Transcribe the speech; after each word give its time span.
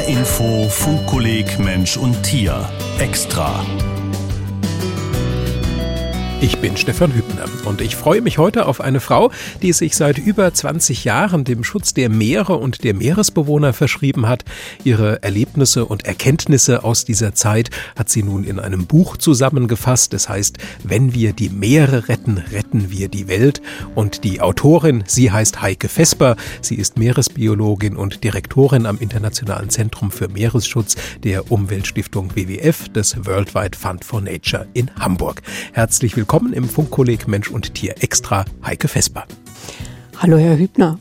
HR 0.00 0.08
Info 0.08 0.68
Funkkolleg 0.70 1.58
Mensch 1.58 1.98
und 1.98 2.22
Tier 2.22 2.66
extra. 2.98 3.62
Ich 6.42 6.56
bin 6.56 6.78
Stefan 6.78 7.12
Hübner 7.12 7.44
und 7.66 7.82
ich 7.82 7.96
freue 7.96 8.22
mich 8.22 8.38
heute 8.38 8.64
auf 8.64 8.80
eine 8.80 9.00
Frau, 9.00 9.30
die 9.60 9.74
sich 9.74 9.94
seit 9.94 10.16
über 10.16 10.54
20 10.54 11.04
Jahren 11.04 11.44
dem 11.44 11.64
Schutz 11.64 11.92
der 11.92 12.08
Meere 12.08 12.56
und 12.56 12.82
der 12.82 12.94
Meeresbewohner 12.94 13.74
verschrieben 13.74 14.26
hat. 14.26 14.46
Ihre 14.82 15.22
Erlebnisse 15.22 15.84
und 15.84 16.06
Erkenntnisse 16.06 16.82
aus 16.82 17.04
dieser 17.04 17.34
Zeit 17.34 17.68
hat 17.94 18.08
sie 18.08 18.22
nun 18.22 18.44
in 18.44 18.58
einem 18.58 18.86
Buch 18.86 19.18
zusammengefasst. 19.18 20.14
Das 20.14 20.30
heißt, 20.30 20.56
wenn 20.82 21.12
wir 21.12 21.34
die 21.34 21.50
Meere 21.50 22.08
retten, 22.08 22.38
retten 22.38 22.69
wir 22.72 23.08
die 23.08 23.28
Welt. 23.28 23.62
Und 23.94 24.24
die 24.24 24.40
Autorin, 24.40 25.04
sie 25.06 25.30
heißt 25.30 25.62
Heike 25.62 25.88
Vesper. 25.88 26.36
Sie 26.62 26.76
ist 26.76 26.98
Meeresbiologin 26.98 27.96
und 27.96 28.24
Direktorin 28.24 28.86
am 28.86 28.98
Internationalen 28.98 29.70
Zentrum 29.70 30.10
für 30.10 30.28
Meeresschutz 30.28 30.96
der 31.22 31.52
Umweltstiftung 31.52 32.34
WWF 32.34 32.88
des 32.88 33.24
Worldwide 33.26 33.76
Fund 33.76 34.04
for 34.04 34.20
Nature 34.20 34.66
in 34.72 34.90
Hamburg. 34.98 35.42
Herzlich 35.72 36.16
willkommen 36.16 36.30
Willkommen 36.30 36.52
im 36.52 36.68
Funkkolleg 36.68 37.28
Mensch 37.28 37.50
und 37.50 37.74
Tier 37.74 38.02
Extra, 38.02 38.44
Heike 38.64 38.88
Vesper. 38.88 39.26
Hallo, 40.18 40.38
Herr 40.38 40.56
Hübner. 40.56 40.98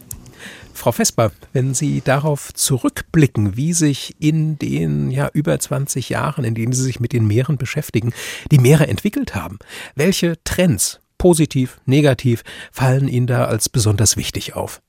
Frau 0.73 0.91
Vesper, 0.91 1.31
wenn 1.53 1.73
Sie 1.73 2.01
darauf 2.01 2.53
zurückblicken, 2.53 3.55
wie 3.55 3.73
sich 3.73 4.15
in 4.19 4.57
den 4.57 5.11
ja 5.11 5.29
über 5.33 5.59
20 5.59 6.09
Jahren, 6.09 6.45
in 6.45 6.55
denen 6.55 6.73
Sie 6.73 6.83
sich 6.83 6.99
mit 6.99 7.13
den 7.13 7.27
Meeren 7.27 7.57
beschäftigen, 7.57 8.11
die 8.51 8.57
Meere 8.57 8.87
entwickelt 8.87 9.35
haben, 9.35 9.59
welche 9.95 10.43
Trends, 10.43 10.99
positiv, 11.19 11.79
negativ, 11.85 12.41
fallen 12.71 13.07
Ihnen 13.07 13.27
da 13.27 13.45
als 13.45 13.69
besonders 13.69 14.17
wichtig 14.17 14.55
auf? 14.55 14.81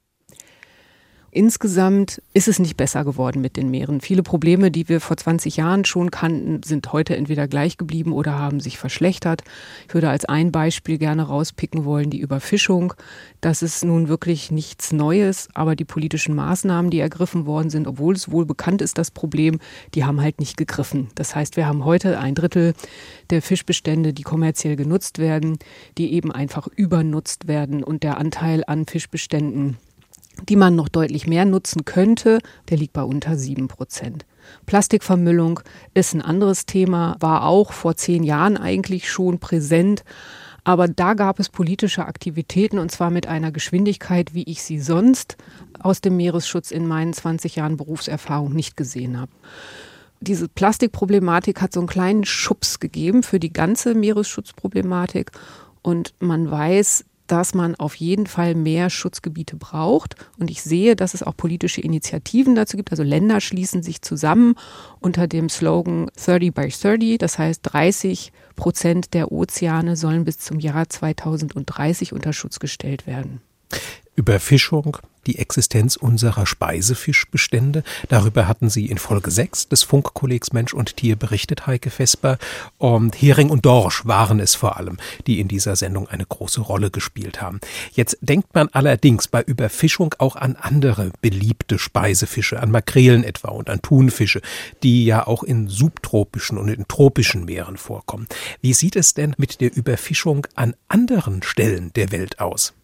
Insgesamt 1.32 2.20
ist 2.34 2.48
es 2.48 2.58
nicht 2.58 2.76
besser 2.76 3.04
geworden 3.04 3.40
mit 3.40 3.56
den 3.56 3.70
Meeren. 3.70 4.00
Viele 4.00 4.24
Probleme, 4.24 4.72
die 4.72 4.88
wir 4.88 5.00
vor 5.00 5.16
20 5.16 5.56
Jahren 5.56 5.84
schon 5.84 6.10
kannten, 6.10 6.62
sind 6.64 6.92
heute 6.92 7.16
entweder 7.16 7.46
gleich 7.46 7.76
geblieben 7.76 8.12
oder 8.12 8.36
haben 8.36 8.58
sich 8.58 8.78
verschlechtert. 8.78 9.44
Ich 9.86 9.94
würde 9.94 10.10
als 10.10 10.24
ein 10.24 10.50
Beispiel 10.50 10.98
gerne 10.98 11.22
rauspicken 11.22 11.84
wollen 11.84 12.10
die 12.10 12.18
Überfischung. 12.18 12.94
Das 13.40 13.62
ist 13.62 13.84
nun 13.84 14.08
wirklich 14.08 14.50
nichts 14.50 14.92
Neues, 14.92 15.48
aber 15.54 15.76
die 15.76 15.84
politischen 15.84 16.34
Maßnahmen, 16.34 16.90
die 16.90 16.98
ergriffen 16.98 17.46
worden 17.46 17.70
sind, 17.70 17.86
obwohl 17.86 18.14
es 18.14 18.32
wohl 18.32 18.44
bekannt 18.44 18.82
ist, 18.82 18.98
das 18.98 19.12
Problem, 19.12 19.60
die 19.94 20.04
haben 20.04 20.20
halt 20.20 20.40
nicht 20.40 20.56
gegriffen. 20.56 21.10
Das 21.14 21.36
heißt, 21.36 21.56
wir 21.56 21.66
haben 21.66 21.84
heute 21.84 22.18
ein 22.18 22.34
Drittel 22.34 22.74
der 23.30 23.40
Fischbestände, 23.40 24.12
die 24.12 24.24
kommerziell 24.24 24.74
genutzt 24.74 25.20
werden, 25.20 25.58
die 25.96 26.12
eben 26.12 26.32
einfach 26.32 26.66
übernutzt 26.66 27.46
werden 27.46 27.84
und 27.84 28.02
der 28.02 28.18
Anteil 28.18 28.64
an 28.66 28.86
Fischbeständen 28.86 29.76
die 30.48 30.56
man 30.56 30.74
noch 30.74 30.88
deutlich 30.88 31.26
mehr 31.26 31.44
nutzen 31.44 31.84
könnte, 31.84 32.38
der 32.68 32.78
liegt 32.78 32.92
bei 32.92 33.02
unter 33.02 33.36
sieben 33.36 33.68
Prozent. 33.68 34.24
Plastikvermüllung 34.66 35.60
ist 35.94 36.14
ein 36.14 36.22
anderes 36.22 36.66
Thema, 36.66 37.16
war 37.20 37.44
auch 37.44 37.72
vor 37.72 37.96
zehn 37.96 38.22
Jahren 38.22 38.56
eigentlich 38.56 39.10
schon 39.10 39.38
präsent. 39.38 40.04
Aber 40.62 40.88
da 40.88 41.14
gab 41.14 41.40
es 41.40 41.48
politische 41.48 42.04
Aktivitäten 42.04 42.78
und 42.78 42.90
zwar 42.90 43.10
mit 43.10 43.26
einer 43.26 43.50
Geschwindigkeit, 43.50 44.34
wie 44.34 44.42
ich 44.44 44.62
sie 44.62 44.78
sonst 44.78 45.36
aus 45.78 46.00
dem 46.00 46.16
Meeresschutz 46.16 46.70
in 46.70 46.86
meinen 46.86 47.12
20 47.12 47.56
Jahren 47.56 47.76
Berufserfahrung 47.76 48.52
nicht 48.52 48.76
gesehen 48.76 49.18
habe. 49.18 49.32
Diese 50.20 50.48
Plastikproblematik 50.48 51.62
hat 51.62 51.72
so 51.72 51.80
einen 51.80 51.88
kleinen 51.88 52.24
Schubs 52.24 52.78
gegeben 52.78 53.22
für 53.22 53.40
die 53.40 53.52
ganze 53.52 53.94
Meeresschutzproblematik. 53.94 55.30
Und 55.82 56.12
man 56.20 56.50
weiß, 56.50 57.06
dass 57.30 57.54
man 57.54 57.76
auf 57.76 57.94
jeden 57.94 58.26
Fall 58.26 58.54
mehr 58.54 58.90
Schutzgebiete 58.90 59.56
braucht. 59.56 60.16
Und 60.38 60.50
ich 60.50 60.62
sehe, 60.62 60.96
dass 60.96 61.14
es 61.14 61.22
auch 61.22 61.36
politische 61.36 61.80
Initiativen 61.80 62.54
dazu 62.54 62.76
gibt. 62.76 62.90
Also 62.90 63.02
Länder 63.02 63.40
schließen 63.40 63.82
sich 63.82 64.02
zusammen 64.02 64.54
unter 64.98 65.28
dem 65.28 65.48
Slogan 65.48 66.10
30 66.16 66.52
by 66.52 66.68
30. 66.68 67.18
Das 67.18 67.38
heißt, 67.38 67.60
30 67.62 68.32
Prozent 68.56 69.14
der 69.14 69.30
Ozeane 69.30 69.96
sollen 69.96 70.24
bis 70.24 70.38
zum 70.38 70.58
Jahr 70.58 70.88
2030 70.88 72.12
unter 72.12 72.32
Schutz 72.32 72.58
gestellt 72.58 73.06
werden. 73.06 73.40
Überfischung, 74.16 74.96
die 75.26 75.38
Existenz 75.38 75.96
unserer 75.96 76.46
Speisefischbestände. 76.46 77.82
Darüber 78.08 78.48
hatten 78.48 78.70
Sie 78.70 78.86
in 78.86 78.98
Folge 78.98 79.30
6 79.30 79.68
des 79.68 79.82
Funkkollegs 79.82 80.52
Mensch 80.52 80.74
und 80.74 80.96
Tier 80.96 81.16
berichtet, 81.16 81.66
Heike 81.66 81.90
Vesper. 81.90 82.38
Und 82.78 83.20
Hering 83.20 83.50
und 83.50 83.66
Dorsch 83.66 84.06
waren 84.06 84.40
es 84.40 84.54
vor 84.54 84.76
allem, 84.76 84.98
die 85.26 85.40
in 85.40 85.48
dieser 85.48 85.76
Sendung 85.76 86.08
eine 86.08 86.26
große 86.26 86.60
Rolle 86.60 86.90
gespielt 86.90 87.40
haben. 87.40 87.60
Jetzt 87.92 88.18
denkt 88.20 88.54
man 88.54 88.68
allerdings 88.72 89.28
bei 89.28 89.42
Überfischung 89.42 90.14
auch 90.18 90.36
an 90.36 90.56
andere 90.56 91.12
beliebte 91.20 91.78
Speisefische, 91.78 92.60
an 92.60 92.70
Makrelen 92.70 93.24
etwa 93.24 93.48
und 93.48 93.70
an 93.70 93.82
Thunfische, 93.82 94.40
die 94.82 95.04
ja 95.04 95.26
auch 95.26 95.42
in 95.42 95.68
subtropischen 95.68 96.58
und 96.58 96.68
in 96.68 96.86
tropischen 96.88 97.44
Meeren 97.44 97.76
vorkommen. 97.76 98.26
Wie 98.60 98.74
sieht 98.74 98.96
es 98.96 99.14
denn 99.14 99.34
mit 99.38 99.60
der 99.60 99.76
Überfischung 99.76 100.46
an 100.54 100.74
anderen 100.88 101.42
Stellen 101.42 101.92
der 101.94 102.12
Welt 102.12 102.40
aus? 102.40 102.74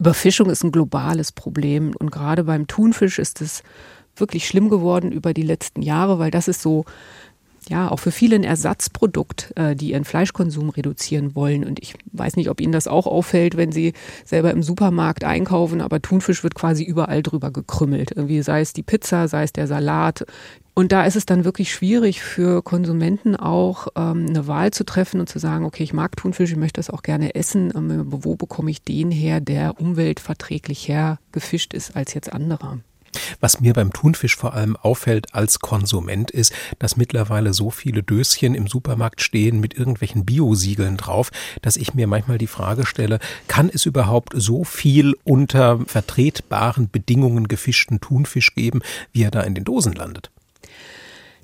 Überfischung 0.00 0.48
ist 0.48 0.64
ein 0.64 0.72
globales 0.72 1.30
Problem 1.30 1.92
und 1.98 2.10
gerade 2.10 2.44
beim 2.44 2.66
Thunfisch 2.66 3.18
ist 3.18 3.42
es 3.42 3.62
wirklich 4.16 4.46
schlimm 4.46 4.70
geworden 4.70 5.12
über 5.12 5.34
die 5.34 5.42
letzten 5.42 5.82
Jahre, 5.82 6.18
weil 6.18 6.30
das 6.30 6.48
ist 6.48 6.62
so 6.62 6.86
ja, 7.70 7.88
auch 7.88 8.00
für 8.00 8.10
viele 8.10 8.34
ein 8.34 8.42
Ersatzprodukt, 8.42 9.52
äh, 9.54 9.76
die 9.76 9.92
ihren 9.92 10.04
Fleischkonsum 10.04 10.70
reduzieren 10.70 11.36
wollen. 11.36 11.64
Und 11.64 11.80
ich 11.80 11.94
weiß 12.10 12.34
nicht, 12.34 12.50
ob 12.50 12.60
Ihnen 12.60 12.72
das 12.72 12.88
auch 12.88 13.06
auffällt, 13.06 13.56
wenn 13.56 13.70
Sie 13.70 13.92
selber 14.24 14.50
im 14.50 14.64
Supermarkt 14.64 15.22
einkaufen, 15.22 15.80
aber 15.80 16.02
Thunfisch 16.02 16.42
wird 16.42 16.56
quasi 16.56 16.82
überall 16.82 17.22
drüber 17.22 17.52
gekrümmelt. 17.52 18.10
Irgendwie 18.10 18.42
sei 18.42 18.60
es 18.60 18.72
die 18.72 18.82
Pizza, 18.82 19.28
sei 19.28 19.44
es 19.44 19.52
der 19.52 19.68
Salat. 19.68 20.26
Und 20.74 20.90
da 20.90 21.04
ist 21.04 21.14
es 21.14 21.26
dann 21.26 21.44
wirklich 21.44 21.72
schwierig 21.72 22.22
für 22.22 22.60
Konsumenten 22.62 23.36
auch 23.36 23.86
ähm, 23.94 24.26
eine 24.28 24.48
Wahl 24.48 24.72
zu 24.72 24.84
treffen 24.84 25.20
und 25.20 25.28
zu 25.28 25.38
sagen, 25.38 25.64
okay, 25.64 25.84
ich 25.84 25.92
mag 25.92 26.16
Thunfisch, 26.16 26.50
ich 26.50 26.56
möchte 26.56 26.80
das 26.80 26.90
auch 26.90 27.02
gerne 27.02 27.36
essen. 27.36 27.72
Ähm, 27.76 28.06
wo 28.08 28.34
bekomme 28.34 28.72
ich 28.72 28.82
den 28.82 29.12
her, 29.12 29.40
der 29.40 29.80
umweltverträglicher 29.80 31.20
gefischt 31.30 31.72
ist 31.72 31.94
als 31.94 32.14
jetzt 32.14 32.32
anderer? 32.32 32.80
Was 33.38 33.60
mir 33.60 33.72
beim 33.72 33.92
Thunfisch 33.92 34.36
vor 34.36 34.54
allem 34.54 34.76
auffällt 34.76 35.34
als 35.34 35.60
Konsument 35.60 36.30
ist, 36.30 36.52
dass 36.78 36.96
mittlerweile 36.96 37.54
so 37.54 37.70
viele 37.70 38.02
Döschen 38.02 38.54
im 38.54 38.66
Supermarkt 38.66 39.20
stehen 39.20 39.60
mit 39.60 39.74
irgendwelchen 39.74 40.24
Biosiegeln 40.24 40.96
drauf, 40.96 41.30
dass 41.62 41.76
ich 41.76 41.94
mir 41.94 42.06
manchmal 42.06 42.38
die 42.38 42.46
Frage 42.46 42.86
stelle, 42.86 43.18
kann 43.48 43.70
es 43.72 43.86
überhaupt 43.86 44.32
so 44.36 44.64
viel 44.64 45.14
unter 45.24 45.80
vertretbaren 45.86 46.90
Bedingungen 46.90 47.48
gefischten 47.48 48.00
Thunfisch 48.00 48.54
geben, 48.54 48.80
wie 49.12 49.22
er 49.22 49.30
da 49.30 49.42
in 49.42 49.54
den 49.54 49.64
Dosen 49.64 49.92
landet? 49.92 50.30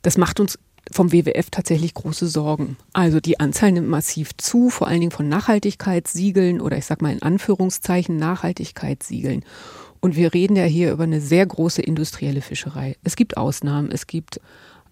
Das 0.03 0.17
macht 0.19 0.41
uns 0.41 0.59
vom 0.93 1.13
WWF 1.13 1.51
tatsächlich 1.51 1.95
große 1.95 2.29
Sorgen. 2.29 2.77
Also 2.93 3.21
die 3.21 3.41
Anzahl 3.41 3.73
nimmt 3.73 3.89
massiv 3.89 4.37
zu, 4.37 4.71
vor 4.71 4.87
allen 4.89 5.01
Dingen 5.01 5.11
von 5.11 5.29
Nachhaltigkeitssiegeln 5.29 6.61
oder 6.61 6.77
ich 6.77 6.87
sag 6.87 7.03
mal 7.03 7.13
in 7.13 7.23
Anführungszeichen 7.23 8.17
Nachhaltigkeitssiegeln. 8.17 9.45
Und 10.07 10.15
wir 10.15 10.33
reden 10.35 10.55
ja 10.55 10.63
hier 10.63 10.93
über 10.93 11.03
eine 11.03 11.21
sehr 11.21 11.45
große 11.45 11.83
industrielle 11.83 12.41
Fischerei. 12.41 12.95
Es 13.03 13.17
gibt 13.17 13.37
Ausnahmen. 13.37 13.91
Es 13.91 14.07
gibt 14.07 14.41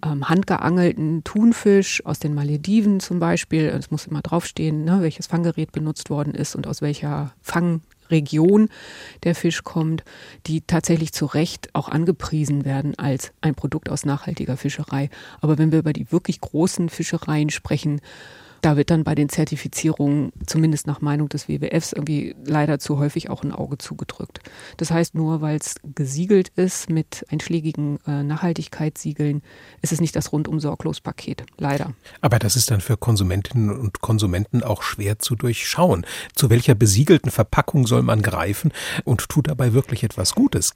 ähm, 0.04 0.28
handgeangelten 0.28 1.22
Thunfisch 1.22 2.04
aus 2.04 2.18
den 2.18 2.34
Malediven 2.34 2.98
zum 2.98 3.20
Beispiel. 3.20 3.66
Es 3.66 3.92
muss 3.92 4.08
immer 4.08 4.22
draufstehen, 4.22 4.84
ne, 4.84 5.02
welches 5.02 5.28
Fanggerät 5.28 5.70
benutzt 5.70 6.10
worden 6.10 6.34
ist 6.34 6.56
und 6.56 6.66
aus 6.66 6.82
welcher 6.82 7.32
Fangregion 7.42 8.70
der 9.22 9.36
Fisch 9.36 9.62
kommt, 9.62 10.02
die 10.48 10.62
tatsächlich 10.62 11.12
zu 11.12 11.26
Recht 11.26 11.72
auch 11.76 11.88
angepriesen 11.88 12.64
werden 12.64 12.98
als 12.98 13.30
ein 13.40 13.54
Produkt 13.54 13.90
aus 13.90 14.04
nachhaltiger 14.04 14.56
Fischerei. 14.56 15.10
Aber 15.40 15.58
wenn 15.58 15.70
wir 15.70 15.78
über 15.78 15.92
die 15.92 16.10
wirklich 16.10 16.40
großen 16.40 16.88
Fischereien 16.88 17.50
sprechen, 17.50 18.00
da 18.64 18.78
wird 18.78 18.90
dann 18.90 19.04
bei 19.04 19.14
den 19.14 19.28
Zertifizierungen, 19.28 20.32
zumindest 20.46 20.86
nach 20.86 21.02
Meinung 21.02 21.28
des 21.28 21.48
WWFs, 21.48 21.92
irgendwie 21.92 22.34
leider 22.46 22.78
zu 22.78 22.98
häufig 22.98 23.28
auch 23.28 23.42
ein 23.42 23.52
Auge 23.52 23.76
zugedrückt. 23.76 24.40
Das 24.78 24.90
heißt, 24.90 25.14
nur 25.14 25.42
weil 25.42 25.58
es 25.58 25.76
gesiegelt 25.94 26.48
ist 26.56 26.88
mit 26.88 27.26
einschlägigen 27.28 27.98
äh, 28.06 28.22
Nachhaltigkeitssiegeln, 28.22 29.42
ist 29.82 29.92
es 29.92 30.00
nicht 30.00 30.16
das 30.16 30.32
rundum 30.32 30.60
sorglos 30.60 31.02
Paket. 31.02 31.44
Leider. 31.58 31.92
Aber 32.22 32.38
das 32.38 32.56
ist 32.56 32.70
dann 32.70 32.80
für 32.80 32.96
Konsumentinnen 32.96 33.70
und 33.70 34.00
Konsumenten 34.00 34.62
auch 34.62 34.82
schwer 34.82 35.18
zu 35.18 35.34
durchschauen. 35.34 36.06
Zu 36.34 36.48
welcher 36.48 36.74
besiegelten 36.74 37.30
Verpackung 37.30 37.86
soll 37.86 38.02
man 38.02 38.22
greifen 38.22 38.72
und 39.04 39.28
tut 39.28 39.48
dabei 39.48 39.74
wirklich 39.74 40.04
etwas 40.04 40.34
Gutes? 40.34 40.74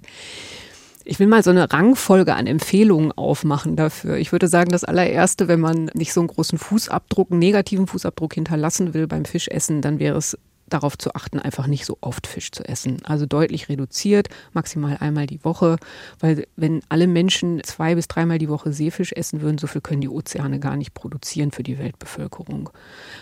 Ich 1.11 1.19
will 1.19 1.27
mal 1.27 1.43
so 1.43 1.49
eine 1.49 1.73
Rangfolge 1.73 2.35
an 2.35 2.47
Empfehlungen 2.47 3.13
aufmachen 3.13 3.77
dafür. 3.77 4.19
Ich 4.19 4.31
würde 4.31 4.47
sagen, 4.47 4.69
das 4.69 4.85
allererste, 4.85 5.49
wenn 5.49 5.59
man 5.59 5.91
nicht 5.95 6.13
so 6.13 6.21
einen 6.21 6.29
großen 6.29 6.59
Fußabdruck, 6.59 7.31
einen 7.31 7.39
negativen 7.39 7.87
Fußabdruck 7.87 8.35
hinterlassen 8.35 8.93
will 8.93 9.07
beim 9.07 9.25
Fischessen, 9.25 9.81
dann 9.81 10.01
wäre 10.01 10.19
es 10.19 10.37
darauf 10.69 10.99
zu 10.99 11.15
achten, 11.15 11.39
einfach 11.39 11.67
nicht 11.67 11.85
so 11.85 11.99
oft 12.01 12.27
Fisch 12.27 12.51
zu 12.53 12.65
essen. 12.65 12.99
Also 13.05 13.27
deutlich 13.27 13.69
reduziert, 13.69 14.29
maximal 14.53 14.97
einmal 15.01 15.27
die 15.27 15.45
Woche, 15.45 15.77
weil 16.21 16.47
wenn 16.57 16.83
alle 16.89 17.07
Menschen 17.07 17.63
zwei 17.65 17.95
bis 17.95 18.09
dreimal 18.09 18.39
die 18.39 18.49
Woche 18.49 18.73
Seefisch 18.73 19.13
essen 19.13 19.41
würden, 19.41 19.59
so 19.59 19.67
viel 19.67 19.81
können 19.81 20.01
die 20.01 20.09
Ozeane 20.09 20.61
gar 20.61 20.77
nicht 20.77 20.95
produzieren 20.95 21.51
für 21.51 21.63
die 21.63 21.79
Weltbevölkerung. 21.79 22.71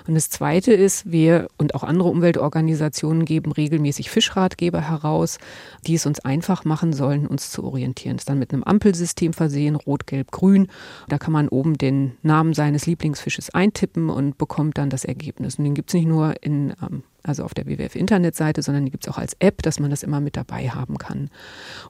Und 0.06 0.14
das 0.14 0.30
Zweite 0.30 0.72
ist, 0.72 1.10
wir 1.10 1.48
und 1.56 1.74
auch 1.74 1.84
andere 1.84 2.08
Umweltorganisationen 2.08 3.24
geben 3.24 3.52
regelmäßig 3.52 4.10
Fischratgeber 4.10 4.80
heraus, 4.80 5.38
die 5.86 5.94
es 5.94 6.06
uns 6.06 6.20
einfach 6.20 6.64
machen 6.64 6.92
sollen, 6.92 7.26
uns 7.26 7.50
zu 7.50 7.64
orientieren. 7.64 8.16
Das 8.16 8.22
ist 8.22 8.28
dann 8.28 8.38
mit 8.38 8.52
einem 8.52 8.64
Ampelsystem 8.64 9.32
versehen, 9.32 9.76
rot, 9.76 10.06
gelb, 10.06 10.30
grün. 10.30 10.68
Da 11.08 11.18
kann 11.18 11.32
man 11.32 11.48
oben 11.48 11.78
den 11.78 12.16
Namen 12.22 12.54
seines 12.54 12.86
Lieblingsfisches 12.86 13.50
eintippen 13.50 14.10
und 14.10 14.38
bekommt 14.38 14.78
dann 14.78 14.90
das 14.90 15.04
Ergebnis. 15.04 15.56
Und 15.56 15.64
den 15.64 15.74
gibt 15.74 15.90
es 15.90 15.94
nicht 15.94 16.06
nur 16.06 16.34
in 16.42 16.74
ähm, 16.82 17.02
also 17.26 17.44
auf 17.44 17.54
der 17.54 17.66
WWF-Internetseite, 17.66 18.62
sondern 18.62 18.84
die 18.84 18.90
gibt 18.90 19.06
es 19.06 19.12
auch 19.12 19.18
als 19.18 19.36
App, 19.38 19.62
dass 19.62 19.80
man 19.80 19.90
das 19.90 20.02
immer 20.02 20.20
mit 20.20 20.36
dabei 20.36 20.68
haben 20.68 20.98
kann. 20.98 21.30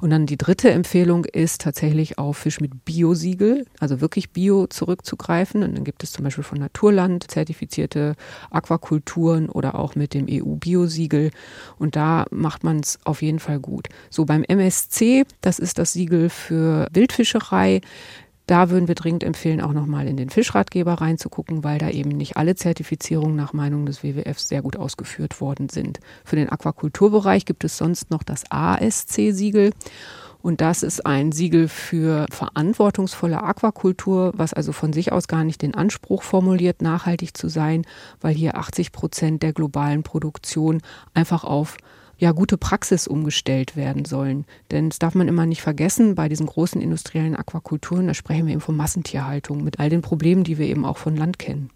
Und 0.00 0.10
dann 0.10 0.26
die 0.26 0.36
dritte 0.36 0.70
Empfehlung 0.70 1.24
ist 1.24 1.60
tatsächlich 1.60 2.18
auf 2.18 2.38
Fisch 2.38 2.60
mit 2.60 2.84
Biosiegel, 2.84 3.66
also 3.80 4.00
wirklich 4.00 4.30
Bio 4.30 4.66
zurückzugreifen. 4.66 5.62
Und 5.62 5.76
dann 5.76 5.84
gibt 5.84 6.02
es 6.02 6.12
zum 6.12 6.24
Beispiel 6.24 6.44
von 6.44 6.58
Naturland 6.58 7.30
zertifizierte 7.30 8.16
Aquakulturen 8.50 9.48
oder 9.48 9.78
auch 9.78 9.94
mit 9.94 10.14
dem 10.14 10.26
EU-Biosiegel. 10.28 11.30
Und 11.78 11.96
da 11.96 12.26
macht 12.30 12.64
man 12.64 12.80
es 12.80 12.98
auf 13.04 13.22
jeden 13.22 13.38
Fall 13.38 13.60
gut. 13.60 13.88
So 14.10 14.24
beim 14.24 14.44
MSC, 14.44 15.24
das 15.40 15.58
ist 15.58 15.78
das 15.78 15.92
Siegel 15.92 16.30
für 16.30 16.86
Wildfischerei, 16.92 17.80
da 18.46 18.70
würden 18.70 18.88
wir 18.88 18.94
dringend 18.94 19.24
empfehlen, 19.24 19.60
auch 19.60 19.72
nochmal 19.72 20.06
in 20.06 20.16
den 20.16 20.30
Fischratgeber 20.30 20.94
reinzugucken, 20.94 21.64
weil 21.64 21.78
da 21.78 21.90
eben 21.90 22.10
nicht 22.10 22.36
alle 22.36 22.54
Zertifizierungen 22.54 23.36
nach 23.36 23.52
Meinung 23.52 23.86
des 23.86 24.02
WWF 24.02 24.38
sehr 24.38 24.62
gut 24.62 24.76
ausgeführt 24.76 25.40
worden 25.40 25.68
sind. 25.68 26.00
Für 26.24 26.36
den 26.36 26.48
Aquakulturbereich 26.48 27.44
gibt 27.44 27.64
es 27.64 27.76
sonst 27.76 28.10
noch 28.10 28.22
das 28.22 28.44
ASC-Siegel. 28.50 29.72
Und 30.42 30.60
das 30.60 30.84
ist 30.84 31.04
ein 31.04 31.32
Siegel 31.32 31.66
für 31.66 32.26
verantwortungsvolle 32.30 33.42
Aquakultur, 33.42 34.32
was 34.36 34.54
also 34.54 34.70
von 34.70 34.92
sich 34.92 35.10
aus 35.10 35.26
gar 35.26 35.42
nicht 35.42 35.60
den 35.60 35.74
Anspruch 35.74 36.22
formuliert, 36.22 36.82
nachhaltig 36.82 37.36
zu 37.36 37.48
sein, 37.48 37.84
weil 38.20 38.34
hier 38.34 38.56
80 38.56 38.92
Prozent 38.92 39.42
der 39.42 39.52
globalen 39.52 40.04
Produktion 40.04 40.82
einfach 41.14 41.42
auf 41.42 41.76
ja, 42.18 42.32
gute 42.32 42.56
Praxis 42.56 43.06
umgestellt 43.06 43.76
werden 43.76 44.04
sollen. 44.04 44.46
Denn 44.70 44.88
das 44.88 44.98
darf 44.98 45.14
man 45.14 45.28
immer 45.28 45.46
nicht 45.46 45.62
vergessen, 45.62 46.14
bei 46.14 46.28
diesen 46.28 46.46
großen 46.46 46.80
industriellen 46.80 47.36
Aquakulturen, 47.36 48.06
da 48.06 48.14
sprechen 48.14 48.46
wir 48.46 48.52
eben 48.52 48.60
von 48.60 48.76
Massentierhaltung 48.76 49.62
mit 49.62 49.78
all 49.80 49.90
den 49.90 50.02
Problemen, 50.02 50.44
die 50.44 50.58
wir 50.58 50.66
eben 50.66 50.84
auch 50.84 50.98
von 50.98 51.16
Land 51.16 51.38
kennen. 51.38 51.70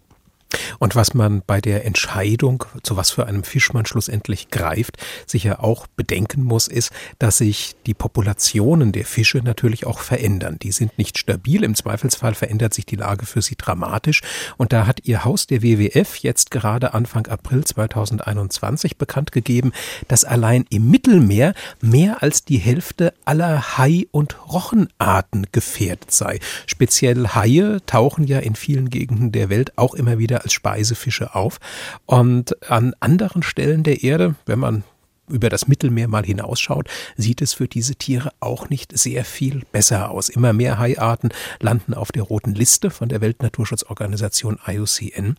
Und 0.79 0.95
was 0.95 1.13
man 1.13 1.41
bei 1.45 1.61
der 1.61 1.85
Entscheidung, 1.85 2.65
zu 2.83 2.97
was 2.97 3.11
für 3.11 3.25
einem 3.25 3.43
Fisch 3.43 3.73
man 3.73 3.85
schlussendlich 3.85 4.49
greift, 4.49 4.97
sicher 5.25 5.63
auch 5.63 5.87
bedenken 5.87 6.43
muss, 6.43 6.67
ist, 6.67 6.91
dass 7.19 7.37
sich 7.37 7.75
die 7.85 7.93
Populationen 7.93 8.91
der 8.91 9.05
Fische 9.05 9.39
natürlich 9.39 9.85
auch 9.85 9.99
verändern. 9.99 10.57
Die 10.61 10.71
sind 10.71 10.97
nicht 10.97 11.17
stabil. 11.17 11.63
Im 11.63 11.75
Zweifelsfall 11.75 12.35
verändert 12.35 12.73
sich 12.73 12.85
die 12.85 12.95
Lage 12.95 13.25
für 13.25 13.41
sie 13.41 13.55
dramatisch. 13.55 14.21
Und 14.57 14.73
da 14.73 14.87
hat 14.87 15.05
ihr 15.05 15.25
Haus 15.25 15.47
der 15.47 15.61
WWF 15.61 16.17
jetzt 16.17 16.51
gerade 16.51 16.93
Anfang 16.93 17.27
April 17.27 17.63
2021 17.63 18.97
bekannt 18.97 19.31
gegeben, 19.31 19.71
dass 20.07 20.23
allein 20.23 20.65
im 20.69 20.89
Mittelmeer 20.89 21.53
mehr 21.81 22.21
als 22.23 22.43
die 22.43 22.57
Hälfte 22.57 23.13
aller 23.25 23.77
Hai- 23.77 24.07
und 24.11 24.37
Rochenarten 24.51 25.47
gefährdet 25.51 26.11
sei. 26.11 26.39
Speziell 26.65 27.29
Haie 27.29 27.79
tauchen 27.85 28.25
ja 28.25 28.39
in 28.39 28.55
vielen 28.55 28.89
Gegenden 28.89 29.31
der 29.31 29.49
Welt 29.49 29.77
auch 29.77 29.93
immer 29.93 30.17
wieder 30.17 30.40
als 30.41 30.53
Speisefische 30.53 31.35
auf. 31.35 31.59
Und 32.05 32.69
an 32.69 32.93
anderen 32.99 33.43
Stellen 33.43 33.83
der 33.83 34.03
Erde, 34.03 34.35
wenn 34.45 34.59
man 34.59 34.83
über 35.31 35.49
das 35.49 35.67
Mittelmeer 35.67 36.07
mal 36.07 36.25
hinausschaut, 36.25 36.87
sieht 37.17 37.41
es 37.41 37.53
für 37.53 37.67
diese 37.67 37.95
Tiere 37.95 38.31
auch 38.39 38.69
nicht 38.69 38.97
sehr 38.97 39.25
viel 39.25 39.63
besser 39.71 40.11
aus. 40.11 40.29
Immer 40.29 40.53
mehr 40.53 40.77
Haiarten 40.77 41.33
landen 41.59 41.93
auf 41.93 42.11
der 42.11 42.23
roten 42.23 42.53
Liste 42.53 42.89
von 42.89 43.09
der 43.09 43.21
Weltnaturschutzorganisation 43.21 44.59
IUCN. 44.67 45.35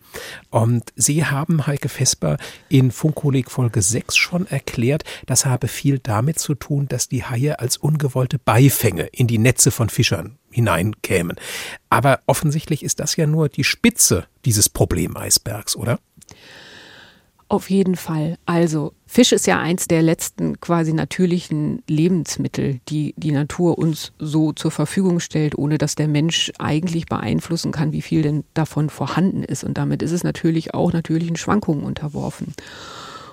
Und 0.50 0.93
Sie 0.97 1.25
haben, 1.25 1.67
Heike 1.67 1.89
Vesper, 1.89 2.37
in 2.69 2.91
Funkolik 2.91 3.50
Folge 3.50 3.83
6 3.83 4.17
schon 4.17 4.47
erklärt, 4.47 5.05
das 5.27 5.47
habe 5.47 5.69
viel 5.69 5.99
damit 5.99 6.39
zu 6.39 6.55
tun, 6.55 6.89
dass 6.89 7.09
die 7.09 7.25
Haie 7.25 7.61
als 7.61 7.77
ungewollte 7.77 8.39
Beifänge 8.39 9.05
in 9.12 9.27
die 9.27 9.39
Netze 9.39 9.71
von 9.71 9.89
Fischern 9.89 10.39
hineinkämen. 10.50 11.37
Aber 11.91 12.21
offensichtlich 12.27 12.83
ist 12.83 13.00
das 13.00 13.17
ja 13.17 13.27
nur 13.27 13.49
die 13.49 13.65
Spitze 13.65 14.27
dieses 14.44 14.69
Problemeisbergs, 14.69 15.77
oder? 15.77 15.99
Auf 17.52 17.69
jeden 17.69 17.96
Fall. 17.96 18.38
Also 18.46 18.94
Fisch 19.04 19.31
ist 19.31 19.46
ja 19.46 19.60
eins 19.60 19.87
der 19.87 20.00
letzten 20.00 20.58
quasi 20.62 20.94
natürlichen 20.94 21.82
Lebensmittel, 21.87 22.81
die 22.88 23.12
die 23.19 23.31
Natur 23.31 23.76
uns 23.76 24.14
so 24.19 24.54
zur 24.54 24.70
Verfügung 24.70 25.20
stellt, 25.20 25.58
ohne 25.58 25.76
dass 25.76 25.94
der 25.94 26.08
Mensch 26.08 26.50
eigentlich 26.58 27.04
beeinflussen 27.04 27.70
kann, 27.70 27.93
wie 27.93 28.00
viel 28.00 28.22
denn 28.22 28.44
davon 28.54 28.88
vorhanden 28.88 29.43
ist. 29.43 29.64
Und 29.64 29.76
damit 29.76 30.00
ist 30.00 30.12
es 30.12 30.25
natürlich 30.25 30.72
auch 30.72 30.94
natürlichen 30.94 31.37
Schwankungen 31.37 31.84
unterworfen. 31.84 32.54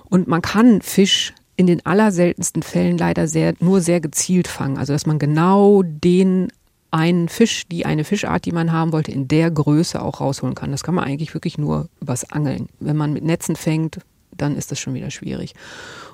Und 0.09 0.27
man 0.27 0.41
kann 0.41 0.81
Fisch 0.81 1.33
in 1.55 1.67
den 1.67 1.85
allerseltensten 1.85 2.61
Fällen 2.61 2.97
leider 2.97 3.25
sehr, 3.25 3.53
nur 3.61 3.79
sehr 3.79 4.01
gezielt 4.01 4.49
fangen. 4.49 4.77
Also 4.77 4.91
dass 4.91 5.05
man 5.05 5.17
genau 5.17 5.81
den 5.81 6.49
einen 6.91 7.29
Fisch, 7.29 7.67
die 7.67 7.85
eine 7.85 8.03
Fischart, 8.03 8.45
die 8.45 8.51
man 8.51 8.71
haben 8.71 8.91
wollte, 8.91 9.11
in 9.11 9.27
der 9.27 9.51
Größe 9.51 10.01
auch 10.01 10.21
rausholen 10.21 10.55
kann. 10.55 10.71
Das 10.71 10.83
kann 10.83 10.95
man 10.95 11.03
eigentlich 11.05 11.33
wirklich 11.33 11.57
nur 11.57 11.87
übers 12.01 12.29
Angeln. 12.31 12.67
Wenn 12.79 12.97
man 12.97 13.13
mit 13.13 13.23
Netzen 13.23 13.55
fängt, 13.55 13.99
dann 14.41 14.55
ist 14.55 14.71
das 14.71 14.79
schon 14.79 14.93
wieder 14.93 15.11
schwierig. 15.11 15.53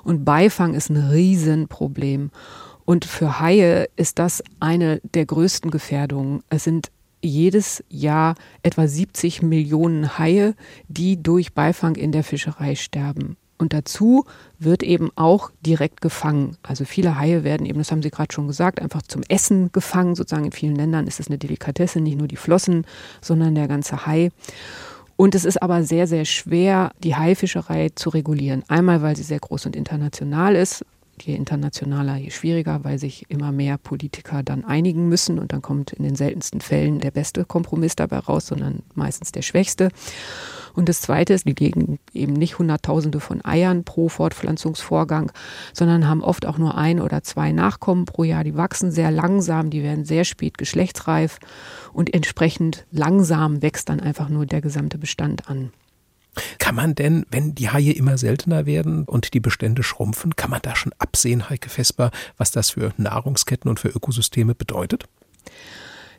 Und 0.04 0.24
Beifang 0.24 0.74
ist 0.74 0.90
ein 0.90 0.96
Riesenproblem. 0.96 2.30
Und 2.84 3.04
für 3.04 3.40
Haie 3.40 3.88
ist 3.96 4.18
das 4.18 4.42
eine 4.60 5.00
der 5.14 5.26
größten 5.26 5.70
Gefährdungen. 5.70 6.42
Es 6.48 6.64
sind 6.64 6.90
jedes 7.22 7.82
Jahr 7.88 8.36
etwa 8.62 8.86
70 8.86 9.42
Millionen 9.42 10.18
Haie, 10.18 10.54
die 10.88 11.22
durch 11.22 11.52
Beifang 11.52 11.96
in 11.96 12.12
der 12.12 12.22
Fischerei 12.22 12.74
sterben. 12.74 13.36
Und 13.58 13.72
dazu 13.72 14.26
wird 14.58 14.82
eben 14.82 15.10
auch 15.16 15.50
direkt 15.64 16.02
gefangen. 16.02 16.58
Also 16.62 16.84
viele 16.84 17.18
Haie 17.18 17.42
werden 17.42 17.66
eben, 17.66 17.78
das 17.78 17.90
haben 17.90 18.02
Sie 18.02 18.10
gerade 18.10 18.32
schon 18.32 18.46
gesagt, 18.46 18.80
einfach 18.80 19.02
zum 19.02 19.22
Essen 19.28 19.72
gefangen. 19.72 20.14
Sozusagen 20.14 20.44
in 20.44 20.52
vielen 20.52 20.76
Ländern 20.76 21.06
ist 21.06 21.20
es 21.20 21.28
eine 21.28 21.38
Delikatesse, 21.38 22.00
nicht 22.00 22.18
nur 22.18 22.28
die 22.28 22.36
Flossen, 22.36 22.86
sondern 23.22 23.54
der 23.54 23.66
ganze 23.66 24.04
Hai. 24.06 24.30
Und 25.16 25.34
es 25.34 25.44
ist 25.44 25.62
aber 25.62 25.82
sehr, 25.82 26.06
sehr 26.06 26.24
schwer, 26.24 26.92
die 27.02 27.16
Haifischerei 27.16 27.88
zu 27.94 28.10
regulieren. 28.10 28.62
Einmal, 28.68 29.02
weil 29.02 29.16
sie 29.16 29.22
sehr 29.22 29.40
groß 29.40 29.66
und 29.66 29.76
international 29.76 30.54
ist. 30.54 30.84
Je 31.20 31.34
internationaler, 31.34 32.16
je 32.16 32.30
schwieriger, 32.30 32.84
weil 32.84 32.98
sich 32.98 33.24
immer 33.28 33.52
mehr 33.52 33.78
Politiker 33.78 34.42
dann 34.42 34.64
einigen 34.64 35.08
müssen 35.08 35.38
und 35.38 35.52
dann 35.52 35.62
kommt 35.62 35.92
in 35.92 36.04
den 36.04 36.14
seltensten 36.16 36.60
Fällen 36.60 37.00
der 37.00 37.10
beste 37.10 37.44
Kompromiss 37.44 37.96
dabei 37.96 38.18
raus, 38.18 38.46
sondern 38.46 38.82
meistens 38.94 39.32
der 39.32 39.42
schwächste. 39.42 39.90
Und 40.74 40.90
das 40.90 41.00
Zweite 41.00 41.32
ist, 41.32 41.46
die 41.46 41.54
legen 41.54 41.98
eben 42.12 42.34
nicht 42.34 42.58
Hunderttausende 42.58 43.18
von 43.18 43.42
Eiern 43.42 43.84
pro 43.84 44.10
Fortpflanzungsvorgang, 44.10 45.32
sondern 45.72 46.06
haben 46.06 46.22
oft 46.22 46.44
auch 46.44 46.58
nur 46.58 46.76
ein 46.76 47.00
oder 47.00 47.22
zwei 47.22 47.50
Nachkommen 47.50 48.04
pro 48.04 48.24
Jahr. 48.24 48.44
Die 48.44 48.56
wachsen 48.56 48.90
sehr 48.90 49.10
langsam, 49.10 49.70
die 49.70 49.82
werden 49.82 50.04
sehr 50.04 50.24
spät 50.24 50.58
geschlechtsreif 50.58 51.38
und 51.94 52.12
entsprechend 52.12 52.86
langsam 52.90 53.62
wächst 53.62 53.88
dann 53.88 54.00
einfach 54.00 54.28
nur 54.28 54.44
der 54.44 54.60
gesamte 54.60 54.98
Bestand 54.98 55.48
an. 55.48 55.72
Kann 56.58 56.74
man 56.74 56.94
denn, 56.94 57.26
wenn 57.30 57.54
die 57.54 57.70
Haie 57.70 57.92
immer 57.92 58.18
seltener 58.18 58.66
werden 58.66 59.04
und 59.04 59.34
die 59.34 59.40
Bestände 59.40 59.82
schrumpfen, 59.82 60.36
kann 60.36 60.50
man 60.50 60.60
da 60.62 60.76
schon 60.76 60.92
absehen, 60.98 61.48
Heike 61.48 61.70
Vesper, 61.70 62.10
was 62.36 62.50
das 62.50 62.70
für 62.70 62.92
Nahrungsketten 62.96 63.68
und 63.68 63.80
für 63.80 63.88
Ökosysteme 63.88 64.54
bedeutet? 64.54 65.04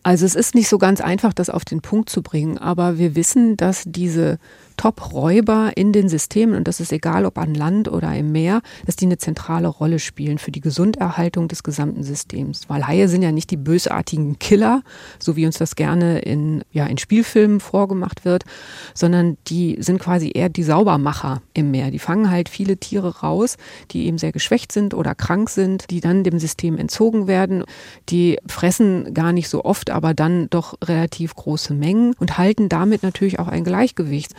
Also 0.03 0.25
es 0.25 0.35
ist 0.35 0.55
nicht 0.55 0.69
so 0.69 0.77
ganz 0.77 1.01
einfach, 1.01 1.33
das 1.33 1.49
auf 1.49 1.65
den 1.65 1.81
Punkt 1.81 2.09
zu 2.09 2.21
bringen, 2.21 2.57
aber 2.57 2.97
wir 2.97 3.15
wissen, 3.15 3.57
dass 3.57 3.83
diese 3.85 4.39
Top-Räuber 4.77 5.71
in 5.75 5.91
den 5.91 6.07
Systemen, 6.07 6.55
und 6.55 6.67
das 6.67 6.79
ist 6.79 6.91
egal 6.93 7.25
ob 7.25 7.37
an 7.37 7.53
Land 7.53 7.87
oder 7.87 8.15
im 8.15 8.31
Meer, 8.31 8.61
dass 8.85 8.95
die 8.95 9.05
eine 9.05 9.17
zentrale 9.17 9.67
Rolle 9.67 9.99
spielen 9.99 10.37
für 10.37 10.51
die 10.51 10.61
Gesunderhaltung 10.61 11.47
des 11.47 11.63
gesamten 11.63 12.03
Systems. 12.03 12.69
Weil 12.69 12.87
Haie 12.87 13.07
sind 13.07 13.23
ja 13.23 13.31
nicht 13.31 13.51
die 13.51 13.57
bösartigen 13.57 14.39
Killer, 14.39 14.83
so 15.19 15.35
wie 15.35 15.45
uns 15.45 15.57
das 15.57 15.75
gerne 15.75 16.19
in, 16.19 16.63
ja, 16.71 16.85
in 16.85 16.97
Spielfilmen 16.97 17.59
vorgemacht 17.59 18.23
wird, 18.23 18.43
sondern 18.93 19.37
die 19.47 19.77
sind 19.79 19.99
quasi 19.99 20.31
eher 20.33 20.49
die 20.49 20.63
Saubermacher 20.63 21.41
im 21.53 21.71
Meer. 21.71 21.91
Die 21.91 21.99
fangen 21.99 22.29
halt 22.29 22.47
viele 22.47 22.77
Tiere 22.77 23.19
raus, 23.19 23.57
die 23.91 24.05
eben 24.05 24.17
sehr 24.17 24.31
geschwächt 24.31 24.71
sind 24.71 24.93
oder 24.93 25.15
krank 25.15 25.49
sind, 25.49 25.89
die 25.89 26.01
dann 26.01 26.23
dem 26.23 26.39
System 26.39 26.77
entzogen 26.77 27.27
werden. 27.27 27.63
Die 28.09 28.37
fressen 28.47 29.13
gar 29.13 29.33
nicht 29.33 29.49
so 29.49 29.65
oft, 29.65 29.89
aber 29.89 30.13
dann 30.13 30.49
doch 30.49 30.75
relativ 30.83 31.35
große 31.35 31.73
Mengen 31.73 32.13
und 32.19 32.37
halten 32.37 32.69
damit 32.69 33.01
natürlich 33.03 33.39
auch 33.39 33.47
ein 33.47 33.63
Gleichgewicht. 33.63 34.33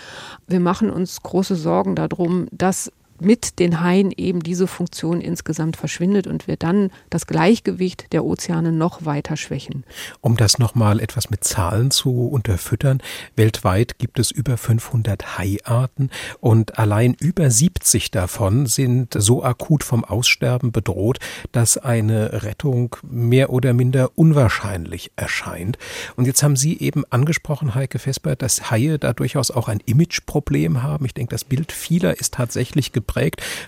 Wir 0.47 0.61
machen 0.61 0.90
uns 0.90 1.23
große 1.23 1.56
Sorgen 1.56 1.94
darum, 1.94 2.47
dass 2.52 2.92
mit 3.20 3.58
den 3.58 3.80
Haien 3.80 4.12
eben 4.16 4.40
diese 4.40 4.66
Funktion 4.66 5.20
insgesamt 5.20 5.76
verschwindet 5.76 6.26
und 6.26 6.46
wir 6.46 6.56
dann 6.56 6.90
das 7.10 7.26
Gleichgewicht 7.26 8.12
der 8.12 8.25
Ozeane 8.25 8.72
noch 8.72 9.04
weiter 9.04 9.37
schwächen. 9.37 9.84
Um 10.20 10.37
das 10.37 10.58
nochmal 10.58 11.00
etwas 11.00 11.30
mit 11.30 11.44
Zahlen 11.44 11.90
zu 11.90 12.28
unterfüttern, 12.28 13.02
weltweit 13.37 13.98
gibt 13.98 14.18
es 14.18 14.30
über 14.30 14.56
500 14.56 15.38
Haiarten 15.38 16.10
und 16.40 16.78
allein 16.78 17.14
über 17.18 17.50
70 17.50 18.10
davon 18.10 18.66
sind 18.66 19.14
so 19.18 19.42
akut 19.42 19.84
vom 19.84 20.04
Aussterben 20.04 20.72
bedroht, 20.72 21.18
dass 21.52 21.76
eine 21.76 22.44
Rettung 22.44 22.96
mehr 23.02 23.50
oder 23.50 23.72
minder 23.72 24.10
unwahrscheinlich 24.16 25.10
erscheint. 25.16 25.78
Und 26.16 26.26
jetzt 26.26 26.42
haben 26.42 26.56
Sie 26.56 26.78
eben 26.78 27.04
angesprochen, 27.10 27.75
Heike 27.75 27.98
Vesper, 27.98 28.37
dass 28.37 28.70
Haie 28.70 28.98
da 28.98 29.12
durchaus 29.12 29.50
auch 29.50 29.68
ein 29.68 29.80
Imageproblem 29.84 30.82
haben. 30.82 31.04
Ich 31.04 31.14
denke, 31.14 31.30
das 31.30 31.44
Bild 31.44 31.72
vieler 31.72 32.18
ist 32.18 32.34
tatsächlich 32.34 32.92
geprägt 32.92 33.07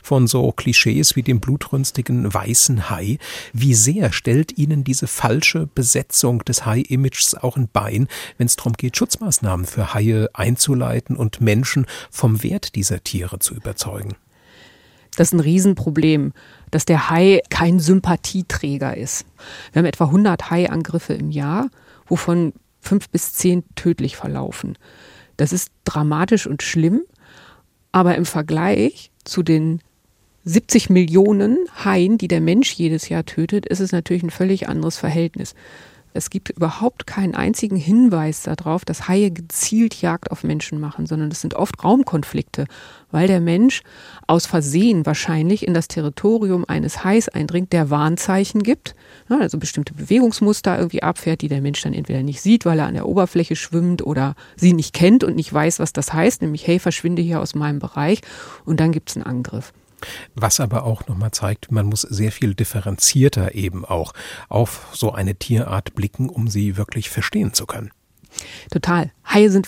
von 0.02 0.26
so 0.26 0.52
Klischees 0.52 1.16
wie 1.16 1.22
dem 1.22 1.40
blutrünstigen 1.40 2.32
weißen 2.32 2.90
Hai. 2.90 3.18
Wie 3.52 3.74
sehr 3.74 4.12
stellt 4.12 4.56
Ihnen 4.58 4.84
diese 4.84 5.06
falsche 5.06 5.66
Besetzung 5.66 6.44
des 6.44 6.66
Hai-Images 6.66 7.34
auch 7.34 7.56
ein 7.56 7.68
Bein, 7.72 8.06
wenn 8.38 8.46
es 8.46 8.56
darum 8.56 8.74
geht, 8.74 8.96
Schutzmaßnahmen 8.96 9.66
für 9.66 9.94
Haie 9.94 10.28
einzuleiten 10.34 11.16
und 11.16 11.40
Menschen 11.40 11.86
vom 12.10 12.42
Wert 12.42 12.74
dieser 12.74 13.02
Tiere 13.02 13.38
zu 13.38 13.54
überzeugen? 13.54 14.16
Das 15.16 15.28
ist 15.28 15.32
ein 15.32 15.40
Riesenproblem, 15.40 16.32
dass 16.70 16.84
der 16.84 17.10
Hai 17.10 17.40
kein 17.50 17.80
Sympathieträger 17.80 18.96
ist. 18.96 19.26
Wir 19.72 19.80
haben 19.80 19.86
etwa 19.86 20.04
100 20.04 20.50
Hai-Angriffe 20.50 21.14
im 21.14 21.30
Jahr, 21.30 21.68
wovon 22.06 22.52
fünf 22.80 23.08
bis 23.10 23.32
zehn 23.34 23.64
tödlich 23.74 24.16
verlaufen. 24.16 24.78
Das 25.36 25.52
ist 25.52 25.72
dramatisch 25.84 26.46
und 26.46 26.62
schlimm, 26.62 27.02
aber 27.92 28.14
im 28.14 28.24
Vergleich 28.24 29.10
zu 29.30 29.42
den 29.42 29.80
70 30.44 30.90
Millionen 30.90 31.58
Haien, 31.84 32.18
die 32.18 32.28
der 32.28 32.40
Mensch 32.40 32.72
jedes 32.72 33.08
Jahr 33.08 33.24
tötet, 33.24 33.66
ist 33.66 33.80
es 33.80 33.92
natürlich 33.92 34.22
ein 34.22 34.30
völlig 34.30 34.68
anderes 34.68 34.98
Verhältnis. 34.98 35.54
Es 36.12 36.30
gibt 36.30 36.50
überhaupt 36.50 37.06
keinen 37.06 37.34
einzigen 37.34 37.76
Hinweis 37.76 38.42
darauf, 38.42 38.84
dass 38.84 39.06
Haie 39.06 39.30
gezielt 39.30 40.00
Jagd 40.02 40.30
auf 40.30 40.42
Menschen 40.42 40.80
machen, 40.80 41.06
sondern 41.06 41.30
es 41.30 41.40
sind 41.40 41.54
oft 41.54 41.84
Raumkonflikte, 41.84 42.66
weil 43.12 43.28
der 43.28 43.40
Mensch 43.40 43.82
aus 44.26 44.46
Versehen 44.46 45.06
wahrscheinlich 45.06 45.66
in 45.66 45.74
das 45.74 45.88
Territorium 45.88 46.64
eines 46.66 47.04
Hais 47.04 47.28
eindringt, 47.28 47.72
der 47.72 47.90
Warnzeichen 47.90 48.62
gibt, 48.62 48.96
also 49.28 49.58
bestimmte 49.58 49.94
Bewegungsmuster 49.94 50.76
irgendwie 50.76 51.02
abfährt, 51.02 51.42
die 51.42 51.48
der 51.48 51.60
Mensch 51.60 51.82
dann 51.82 51.94
entweder 51.94 52.22
nicht 52.22 52.40
sieht, 52.40 52.64
weil 52.64 52.80
er 52.80 52.86
an 52.86 52.94
der 52.94 53.06
Oberfläche 53.06 53.54
schwimmt 53.54 54.02
oder 54.04 54.34
sie 54.56 54.72
nicht 54.72 54.92
kennt 54.92 55.22
und 55.22 55.36
nicht 55.36 55.52
weiß, 55.52 55.78
was 55.78 55.92
das 55.92 56.12
heißt, 56.12 56.42
nämlich 56.42 56.66
hey, 56.66 56.80
verschwinde 56.80 57.22
hier 57.22 57.40
aus 57.40 57.54
meinem 57.54 57.78
Bereich 57.78 58.20
und 58.64 58.80
dann 58.80 58.90
gibt 58.90 59.10
es 59.10 59.16
einen 59.16 59.26
Angriff. 59.26 59.72
Was 60.34 60.60
aber 60.60 60.84
auch 60.84 61.06
nochmal 61.06 61.30
zeigt, 61.30 61.70
man 61.70 61.86
muss 61.86 62.02
sehr 62.02 62.32
viel 62.32 62.54
differenzierter 62.54 63.54
eben 63.54 63.84
auch 63.84 64.12
auf 64.48 64.88
so 64.92 65.12
eine 65.12 65.34
Tierart 65.34 65.94
blicken, 65.94 66.28
um 66.28 66.48
sie 66.48 66.76
wirklich 66.76 67.10
verstehen 67.10 67.52
zu 67.54 67.66
können. 67.66 67.90
Total. 68.70 69.12
Haie 69.24 69.50
sind 69.50 69.66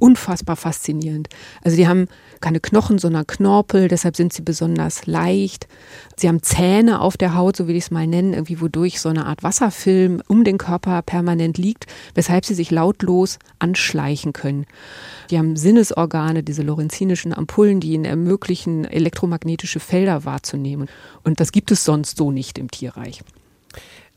unfassbar 0.00 0.56
faszinierend. 0.56 1.28
Also 1.62 1.76
die 1.76 1.86
haben 1.86 2.08
keine 2.40 2.58
Knochen, 2.58 2.98
sondern 2.98 3.26
Knorpel, 3.26 3.88
deshalb 3.88 4.16
sind 4.16 4.32
sie 4.32 4.42
besonders 4.42 5.06
leicht. 5.06 5.68
Sie 6.16 6.26
haben 6.26 6.42
Zähne 6.42 7.00
auf 7.00 7.16
der 7.16 7.34
Haut, 7.34 7.56
so 7.56 7.68
will 7.68 7.76
ich 7.76 7.84
es 7.84 7.90
mal 7.90 8.06
nennen, 8.06 8.32
irgendwie 8.32 8.60
wodurch 8.60 9.00
so 9.00 9.08
eine 9.08 9.26
Art 9.26 9.42
Wasserfilm 9.42 10.22
um 10.26 10.42
den 10.42 10.58
Körper 10.58 11.02
permanent 11.02 11.58
liegt, 11.58 11.86
weshalb 12.14 12.44
sie 12.44 12.54
sich 12.54 12.70
lautlos 12.70 13.38
anschleichen 13.58 14.32
können. 14.32 14.66
Die 15.30 15.38
haben 15.38 15.56
Sinnesorgane, 15.56 16.42
diese 16.42 16.62
lorenzinischen 16.62 17.32
Ampullen, 17.32 17.80
die 17.80 17.92
ihnen 17.92 18.06
ermöglichen, 18.06 18.84
elektromagnetische 18.84 19.80
Felder 19.80 20.24
wahrzunehmen. 20.24 20.88
Und 21.22 21.40
das 21.40 21.52
gibt 21.52 21.70
es 21.70 21.84
sonst 21.84 22.16
so 22.16 22.32
nicht 22.32 22.58
im 22.58 22.70
Tierreich 22.70 23.22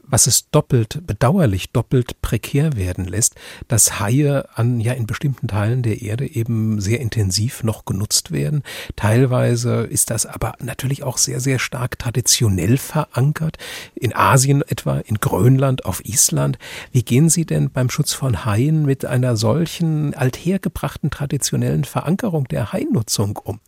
was 0.06 0.28
es 0.28 0.50
doppelt, 0.50 1.02
bedauerlich 1.06 1.72
doppelt 1.72 2.22
prekär 2.22 2.76
werden 2.76 3.06
lässt, 3.06 3.36
dass 3.68 4.00
Haie 4.00 4.48
an, 4.56 4.80
ja, 4.80 4.94
in 4.94 5.08
bestimmten 5.08 5.48
Teilen 5.48 5.82
der 5.82 6.02
Erde 6.02 6.28
eben 6.28 6.80
sehr 6.82 7.00
intensiv 7.00 7.64
noch 7.64 7.86
genutzt 7.86 8.32
werden. 8.32 8.64
Teilweise 8.96 9.84
ist 9.84 10.10
das 10.10 10.26
aber 10.26 10.54
natürlich 10.60 11.04
auch 11.04 11.18
sehr, 11.18 11.40
sehr 11.40 11.60
stark 11.60 11.98
traditionell 12.00 12.78
verankert. 12.78 13.58
In 13.96 14.16
Asien 14.16 14.62
etwa, 14.62 15.00
in 15.00 15.16
Grönland, 15.16 15.86
auf 15.86 16.06
Island. 16.06 16.58
Wie 16.92 17.04
gehen 17.04 17.30
Sie 17.30 17.46
denn 17.46 17.72
beim 17.72 17.90
Schutz 17.90 18.14
von 18.14 18.46
Haien 18.46 18.86
mit 18.86 19.06
einer 19.06 19.36
solchen 19.38 20.14
althergebrachten 20.14 21.10
traditionellen 21.10 21.86
Verankerung 21.86 22.48
der 22.48 22.74
Hainutzung 22.74 23.38
um? 23.38 23.60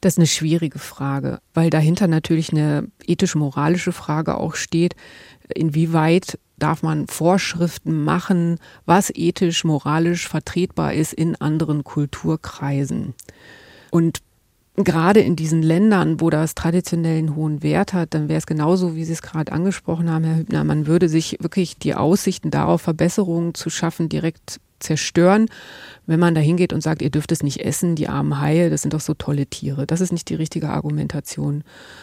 Das 0.00 0.14
ist 0.14 0.18
eine 0.18 0.26
schwierige 0.26 0.78
Frage, 0.78 1.40
weil 1.52 1.68
dahinter 1.68 2.06
natürlich 2.06 2.52
eine 2.52 2.88
ethisch-moralische 3.06 3.92
Frage 3.92 4.36
auch 4.38 4.54
steht 4.54 4.96
inwieweit 5.54 6.38
darf 6.58 6.82
man 6.82 7.06
Vorschriften 7.06 8.04
machen, 8.04 8.58
was 8.84 9.10
ethisch, 9.14 9.64
moralisch 9.64 10.28
vertretbar 10.28 10.92
ist 10.92 11.12
in 11.12 11.36
anderen 11.36 11.84
Kulturkreisen. 11.84 13.14
Und 13.90 14.18
gerade 14.76 15.20
in 15.20 15.36
diesen 15.36 15.62
Ländern, 15.62 16.20
wo 16.20 16.30
das 16.30 16.54
traditionell 16.54 17.18
einen 17.18 17.34
hohen 17.34 17.62
Wert 17.62 17.92
hat, 17.92 18.14
dann 18.14 18.28
wäre 18.28 18.38
es 18.38 18.46
genauso, 18.46 18.94
wie 18.94 19.04
Sie 19.04 19.12
es 19.12 19.22
gerade 19.22 19.52
angesprochen 19.52 20.10
haben, 20.10 20.24
Herr 20.24 20.36
Hübner, 20.36 20.64
man 20.64 20.86
würde 20.86 21.08
sich 21.08 21.38
wirklich 21.40 21.78
die 21.78 21.94
Aussichten 21.94 22.50
darauf, 22.50 22.82
Verbesserungen 22.82 23.54
zu 23.54 23.70
schaffen, 23.70 24.08
direkt 24.08 24.60
zerstören, 24.80 25.46
wenn 26.06 26.18
man 26.18 26.34
da 26.34 26.40
hingeht 26.40 26.72
und 26.72 26.82
sagt, 26.82 27.02
ihr 27.02 27.10
dürft 27.10 27.30
es 27.30 27.42
nicht 27.42 27.60
essen, 27.60 27.94
die 27.94 28.08
armen 28.08 28.40
Haie, 28.40 28.70
das 28.70 28.82
sind 28.82 28.94
doch 28.94 29.00
so 29.00 29.14
tolle 29.14 29.46
Tiere. 29.46 29.86
Das 29.86 30.00
ist 30.00 30.12
nicht 30.12 30.28
die 30.28 30.34
richtige 30.34 30.70
Argumentation, 30.70 31.62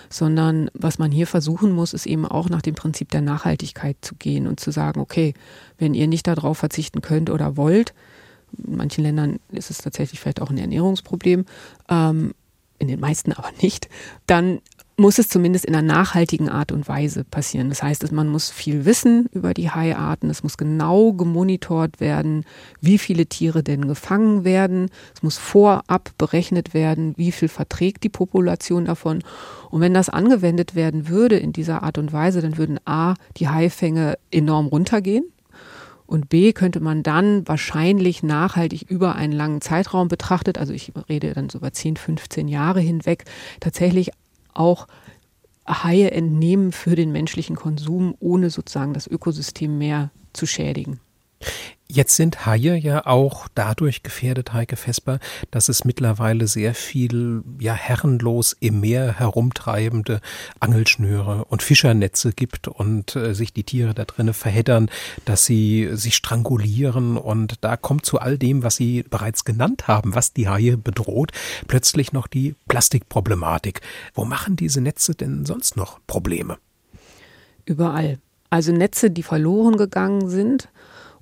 sondern 0.10 0.70
was 0.74 0.98
man 0.98 1.12
hier 1.12 1.28
versuchen 1.28 1.72
muss, 1.72 1.94
ist 1.94 2.06
eben 2.06 2.26
auch 2.26 2.50
nach 2.50 2.62
dem 2.62 2.76
Prinzip 2.76 3.10
der 3.12 3.22
Nachhaltigkeit 3.22 3.98
zu 4.02 4.16
gehen 4.16 4.48
und 4.48 4.60
zu 4.60 4.72
sagen, 4.72 5.02
okay, 5.02 5.34
wenn 5.78 5.94
ihr 5.94 6.08
nicht 6.08 6.28
darauf 6.28 6.58
verzichten 6.58 7.02
könnt 7.02 7.30
oder 7.30 7.58
wollt, 7.58 7.94
in 8.66 8.78
manchen 8.78 9.04
Ländern 9.04 9.40
ist 9.52 9.70
es 9.70 9.80
tatsächlich 9.80 10.20
vielleicht 10.20 10.42
auch 10.42 10.50
ein 10.50 10.58
Ernährungsproblem, 10.58 11.46
ähm, 11.90 12.34
in 12.80 12.88
den 12.88 13.00
meisten 13.00 13.34
aber 13.34 13.52
nicht, 13.62 13.90
dann 14.26 14.60
muss 15.00 15.20
es 15.20 15.30
zumindest 15.30 15.66
in 15.66 15.76
einer 15.76 15.88
nachhaltigen 15.88 16.50
Art 16.50 16.72
und 16.72 16.88
Weise 16.88 17.24
passieren. 17.24 17.70
Das 17.70 17.84
heißt, 17.84 18.12
man 18.12 18.28
muss 18.28 18.50
viel 18.50 18.86
wissen 18.86 19.28
über 19.32 19.54
die 19.54 19.70
Haiarten. 19.70 20.28
Es 20.32 20.42
muss 20.42 20.58
genau 20.58 21.14
gemonitort 21.14 22.00
werden, 22.00 22.46
wie 22.82 22.98
viele 22.98 23.28
Tiere 23.28 23.62
denn 23.62 23.88
gefangen 23.88 24.44
werden. 24.44 24.90
Es 25.14 25.22
muss 25.22 25.38
vorab 25.38 26.10
berechnet 26.18 26.74
werden, 26.74 27.14
wie 27.16 27.32
viel 27.32 27.48
verträgt 27.48 28.04
die 28.04 28.10
Population 28.10 28.86
davon. 28.86 29.24
Und 29.70 29.82
wenn 29.82 29.94
das 29.94 30.10
angewendet 30.10 30.74
werden 30.74 31.08
würde 31.08 31.38
in 31.38 31.54
dieser 31.54 31.84
Art 31.84 32.00
und 32.00 32.12
Weise, 32.12 32.42
dann 32.42 32.58
würden 32.58 32.80
A, 32.86 33.14
die 33.38 33.50
Haifänge 33.50 34.18
enorm 34.32 34.66
runtergehen. 34.66 35.26
Und 36.08 36.30
B 36.30 36.54
könnte 36.54 36.80
man 36.80 37.04
dann 37.04 37.48
wahrscheinlich 37.48 38.24
nachhaltig 38.24 38.90
über 38.90 39.16
einen 39.16 39.34
langen 39.34 39.62
Zeitraum 39.62 40.08
betrachtet, 40.08 40.58
also 40.58 40.72
ich 40.72 40.94
rede 41.10 41.34
dann 41.34 41.50
so 41.50 41.58
über 41.58 41.74
10, 41.74 41.98
15 41.98 42.48
Jahre 42.48 42.80
hinweg, 42.80 43.26
tatsächlich 43.60 44.12
auch 44.58 44.88
Haie 45.68 46.12
entnehmen 46.12 46.72
für 46.72 46.96
den 46.96 47.12
menschlichen 47.12 47.56
Konsum, 47.56 48.16
ohne 48.20 48.50
sozusagen 48.50 48.94
das 48.94 49.08
Ökosystem 49.08 49.78
mehr 49.78 50.12
zu 50.34 50.46
schädigen. 50.46 51.00
Jetzt 51.90 52.18
sind 52.18 52.46
Haie 52.46 52.76
ja 52.76 53.06
auch 53.06 53.48
dadurch 53.56 54.04
gefährdet, 54.04 54.52
Heike 54.52 54.76
Vesper, 54.76 55.20
dass 55.52 55.70
es 55.70 55.86
mittlerweile 55.86 56.48
sehr 56.48 56.74
viel 56.74 57.44
ja 57.60 57.74
herrenlos 57.74 58.58
im 58.60 58.82
Meer 58.82 59.18
herumtreibende 59.20 60.20
Angelschnüre 60.60 61.46
und 61.46 61.64
Fischernetze 61.64 62.34
gibt 62.34 62.68
und 62.68 63.16
äh, 63.16 63.34
sich 63.34 63.54
die 63.54 63.64
Tiere 63.64 63.94
da 63.94 64.04
drinnen 64.04 64.34
verheddern, 64.34 64.90
dass 65.24 65.46
sie 65.46 65.90
sich 65.94 66.16
strangulieren 66.16 67.16
und 67.16 67.64
da 67.64 67.78
kommt 67.78 68.06
zu 68.06 68.20
all 68.20 68.38
dem, 68.38 68.64
was 68.64 68.76
Sie 68.76 69.04
bereits 69.04 69.46
genannt 69.46 69.88
haben, 69.88 70.14
was 70.14 70.34
die 70.34 70.50
Haie 70.50 70.78
bedroht, 70.78 71.32
plötzlich 71.68 72.14
noch 72.14 72.28
die 72.28 72.56
Plastikproblematik. 72.68 73.82
Wo 74.14 74.26
machen 74.26 74.56
diese 74.56 74.82
Netze 74.82 75.16
denn 75.16 75.46
sonst 75.46 75.78
noch 75.78 76.00
Probleme? 76.06 76.58
Überall. 77.66 78.20
Also 78.50 78.72
Netze, 78.72 79.10
die 79.10 79.24
verloren 79.24 79.78
gegangen 79.78 80.30
sind, 80.30 80.70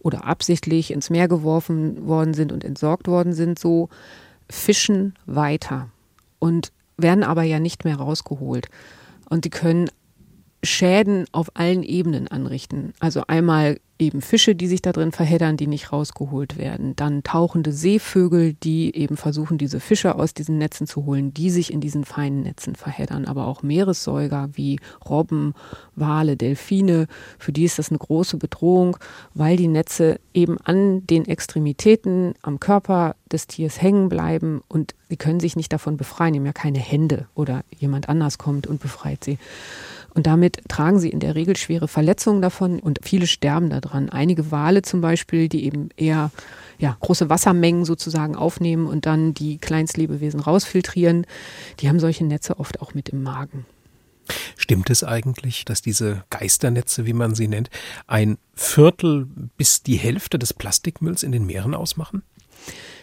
oder 0.05 0.25
absichtlich 0.25 0.91
ins 0.91 1.09
Meer 1.09 1.27
geworfen 1.27 2.05
worden 2.05 2.35
sind 2.35 2.51
und 2.51 2.63
entsorgt 2.63 3.07
worden 3.07 3.33
sind, 3.33 3.57
so 3.57 3.89
fischen 4.47 5.15
weiter 5.25 5.89
und 6.38 6.71
werden 6.95 7.24
aber 7.24 7.41
ja 7.41 7.59
nicht 7.59 7.85
mehr 7.85 7.95
rausgeholt. 7.95 8.67
Und 9.29 9.45
die 9.45 9.50
können 9.50 9.89
Schäden 10.62 11.25
auf 11.31 11.50
allen 11.55 11.81
Ebenen 11.81 12.27
anrichten. 12.27 12.93
Also 13.00 13.24
einmal 13.25 13.79
eben 13.98 14.22
Fische, 14.22 14.56
die 14.56 14.68
sich 14.68 14.82
da 14.82 14.92
drin 14.92 15.12
verheddern, 15.12 15.58
die 15.58 15.68
nicht 15.68 15.92
rausgeholt 15.92 16.58
werden. 16.58 16.96
Dann 16.96 17.24
tauchende 17.24 17.72
Seevögel, 17.72 18.54
die 18.54 18.96
eben 18.96 19.16
versuchen, 19.16 19.58
diese 19.58 19.80
Fische 19.80 20.16
aus 20.16 20.34
diesen 20.34 20.58
Netzen 20.58 20.86
zu 20.86 21.06
holen, 21.06 21.34
die 21.34 21.50
sich 21.50 21.72
in 21.72 21.82
diesen 21.82 22.04
feinen 22.04 22.42
Netzen 22.42 22.75
verheddern. 22.75 23.25
Aber 23.25 23.48
auch 23.48 23.64
Meeressäuger 23.64 24.50
wie 24.54 24.80
Robben, 25.08 25.54
Wale, 25.96 26.36
Delfine, 26.36 27.08
für 27.40 27.54
die 27.54 27.64
ist 27.64 27.80
das 27.80 27.90
eine 27.90 28.00
große 28.00 28.38
Bedrohung, 28.38 28.98
weil 29.34 29.56
die 29.56 29.70
Netze 29.70 30.20
eben 30.34 30.58
an 30.60 31.08
den 31.08 31.25
Extremitäten 31.25 32.34
am 32.42 32.60
Körper 32.60 33.16
des 33.32 33.48
Tiers 33.48 33.82
hängen 33.82 34.10
bleiben 34.10 34.62
und 34.68 34.94
sie 35.10 35.18
können 35.18 35.40
sich 35.40 35.56
nicht 35.56 35.72
davon 35.72 35.98
befreien. 35.98 36.34
Die 36.34 36.40
haben 36.40 36.46
ja 36.46 36.54
keine 36.54 36.80
Hände 36.80 37.28
oder 37.34 37.64
jemand 37.78 38.10
anders 38.10 38.38
kommt 38.38 38.68
und 38.68 38.82
befreit 38.82 39.24
sie. 39.24 39.38
Und 40.15 40.27
damit 40.27 40.62
tragen 40.69 41.00
sie 41.00 41.10
in 41.10 41.19
der 41.19 41.36
Regel 41.36 41.57
schwere 41.57 41.88
Verletzungen 41.88 42.41
davon 42.41 42.79
und 42.79 43.00
viele 43.03 43.27
sterben 43.27 43.69
daran. 43.69 44.10
Einige 44.10 44.50
Wale 44.50 44.81
zum 44.81 45.01
Beispiel, 45.01 45.50
die 45.50 45.65
eben 45.65 45.89
eher 45.98 46.31
ja, 46.79 46.98
große 47.01 47.29
Wassermengen 47.29 47.86
sozusagen 47.86 48.36
aufnehmen 48.36 48.88
und 48.88 49.05
dann 49.05 49.34
die 49.34 49.57
Kleinstlebewesen 49.57 50.39
rausfiltrieren, 50.39 51.27
die 51.79 51.89
haben 51.89 52.00
solche 52.00 52.25
Netze 52.25 52.60
oft 52.60 52.81
auch 52.81 52.93
mit 52.93 53.10
im 53.10 53.24
Magen. 53.24 53.65
Stimmt 54.57 54.89
es 54.89 55.03
eigentlich, 55.03 55.65
dass 55.65 55.81
diese 55.81 56.24
Geisternetze, 56.29 57.05
wie 57.05 57.13
man 57.13 57.36
sie 57.36 57.48
nennt, 57.48 57.69
ein 58.07 58.38
Viertel 58.55 59.27
bis 59.57 59.84
die 59.84 59.98
Hälfte 59.98 60.39
des 60.39 60.53
Plastikmülls 60.53 61.24
in 61.24 61.31
den 61.31 61.45
Meeren 61.45 61.75
ausmachen? 61.75 62.24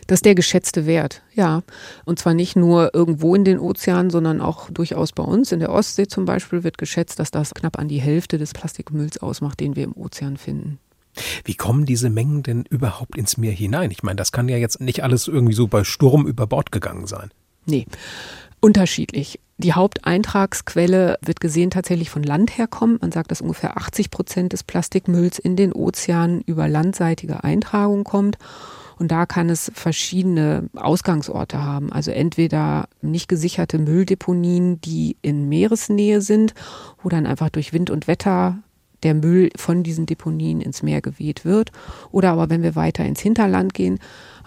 Das 0.06 0.18
ist 0.18 0.25
der 0.25 0.35
geschätzte 0.35 0.87
Wert, 0.87 1.23
ja. 1.35 1.62
Und 2.04 2.18
zwar 2.18 2.35
nicht 2.35 2.56
nur 2.56 2.94
irgendwo 2.94 3.35
in 3.35 3.44
den 3.44 3.59
Ozeanen, 3.59 4.11
sondern 4.11 4.40
auch 4.40 4.68
durchaus 4.71 5.12
bei 5.12 5.23
uns. 5.23 5.52
In 5.52 5.61
der 5.61 5.71
Ostsee 5.71 6.06
zum 6.06 6.25
Beispiel 6.25 6.64
wird 6.64 6.78
geschätzt, 6.78 7.18
dass 7.18 7.30
das 7.30 7.54
knapp 7.54 7.78
an 7.78 7.88
die 7.88 8.00
Hälfte 8.00 8.38
des 8.38 8.52
Plastikmülls 8.52 9.18
ausmacht, 9.18 9.61
den 9.61 9.76
wir 9.76 9.85
im 9.85 9.97
Ozean 9.97 10.37
finden. 10.37 10.78
Wie 11.44 11.54
kommen 11.54 11.85
diese 11.85 12.11
Mengen 12.11 12.42
denn 12.42 12.64
überhaupt 12.68 13.16
ins 13.16 13.37
Meer 13.37 13.52
hinein? 13.52 13.90
Ich 13.90 14.02
meine, 14.02 14.16
das 14.16 14.32
kann 14.32 14.49
ja 14.49 14.56
jetzt 14.56 14.80
nicht 14.80 15.02
alles 15.02 15.28
irgendwie 15.28 15.54
so 15.54 15.68
bei 15.68 15.85
Sturm 15.85 16.26
über 16.26 16.47
Bord 16.47 16.73
gegangen 16.73 17.06
sein. 17.06 17.30
Nee, 17.66 17.87
unterschiedlich. 18.61 19.38
Die 19.59 19.75
Haupteintragsquelle 19.75 21.18
wird 21.23 21.40
gesehen 21.40 21.71
tatsächlich 21.71 22.11
von 22.11 22.23
Land 22.23 22.59
herkommen. 22.59 22.99
Man 23.00 23.12
sagt, 23.12 23.30
dass 23.30 23.40
ungefähr 23.40 23.76
80 23.76 24.11
Prozent 24.11 24.52
des 24.52 24.64
Plastikmülls 24.64 25.38
in 25.38 25.54
den 25.54 25.73
Ozeanen 25.73 26.40
über 26.40 26.66
landseitige 26.66 27.44
Eintragung 27.44 28.02
kommt. 28.02 28.38
Und 29.02 29.09
da 29.09 29.26
kann 29.26 29.50
es 29.50 29.73
verschiedene 29.75 30.71
Ausgangsorte 30.76 31.61
haben. 31.61 31.90
Also 31.90 32.12
entweder 32.12 32.88
nicht 33.00 33.28
gesicherte 33.28 33.80
Mülldeponien, 33.80 34.80
die 34.80 35.16
in 35.23 35.49
Meeresnähe 35.49 36.21
sind, 36.21 36.54
wo 37.02 37.09
dann 37.09 37.26
einfach 37.26 37.50
durch 37.50 37.73
Wind 37.73 37.90
und 37.90 38.06
Wetter 38.06 38.59
der 39.02 39.14
Müll 39.14 39.50
von 39.56 39.82
diesen 39.82 40.06
Deponien 40.06 40.61
ins 40.61 40.85
Meer 40.85 41.00
geweht 41.00 41.44
wird. 41.44 41.73
Oder 42.12 42.30
aber 42.30 42.49
wenn 42.49 42.62
wir 42.62 42.76
weiter 42.76 43.04
ins 43.04 43.18
Hinterland 43.18 43.75
gehen, 43.75 43.99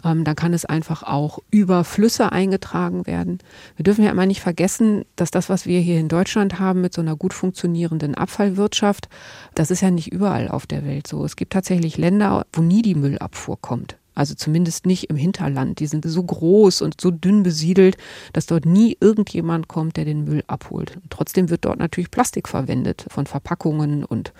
ähm, 0.05 0.23
dann 0.23 0.37
kann 0.37 0.53
es 0.53 0.63
einfach 0.63 1.03
auch 1.03 1.39
über 1.51 1.83
Flüsse 1.83 2.31
eingetragen 2.31 3.05
werden. 3.05 3.39
Wir 3.75 3.83
dürfen 3.83 4.05
ja 4.05 4.11
immer 4.11 4.25
nicht 4.25 4.39
vergessen, 4.39 5.03
dass 5.17 5.31
das, 5.31 5.49
was 5.49 5.65
wir 5.65 5.81
hier 5.81 5.99
in 5.99 6.07
Deutschland 6.07 6.59
haben 6.59 6.79
mit 6.79 6.93
so 6.93 7.01
einer 7.01 7.17
gut 7.17 7.33
funktionierenden 7.33 8.15
Abfallwirtschaft, 8.15 9.09
das 9.53 9.69
ist 9.69 9.81
ja 9.81 9.91
nicht 9.91 10.13
überall 10.13 10.47
auf 10.47 10.65
der 10.65 10.85
Welt 10.85 11.07
so. 11.07 11.25
Es 11.25 11.35
gibt 11.35 11.51
tatsächlich 11.51 11.97
Länder, 11.97 12.45
wo 12.53 12.61
nie 12.61 12.83
die 12.83 12.95
Müllabfuhr 12.95 13.59
kommt. 13.59 13.97
Also 14.15 14.33
zumindest 14.33 14.85
nicht 14.85 15.09
im 15.09 15.17
Hinterland. 15.17 15.79
Die 15.79 15.87
sind 15.87 16.05
so 16.05 16.23
groß 16.23 16.81
und 16.81 16.99
so 16.99 17.11
dünn 17.11 17.43
besiedelt, 17.43 17.97
dass 18.33 18.45
dort 18.45 18.65
nie 18.65 18.97
irgendjemand 18.99 19.67
kommt, 19.67 19.97
der 19.97 20.05
den 20.05 20.23
Müll 20.23 20.43
abholt. 20.47 20.95
Und 20.95 21.11
trotzdem 21.11 21.49
wird 21.49 21.65
dort 21.65 21.79
natürlich 21.79 22.11
Plastik 22.11 22.47
verwendet 22.47 23.05
von 23.09 23.27
Verpackungen 23.27 24.03
und 24.03 24.33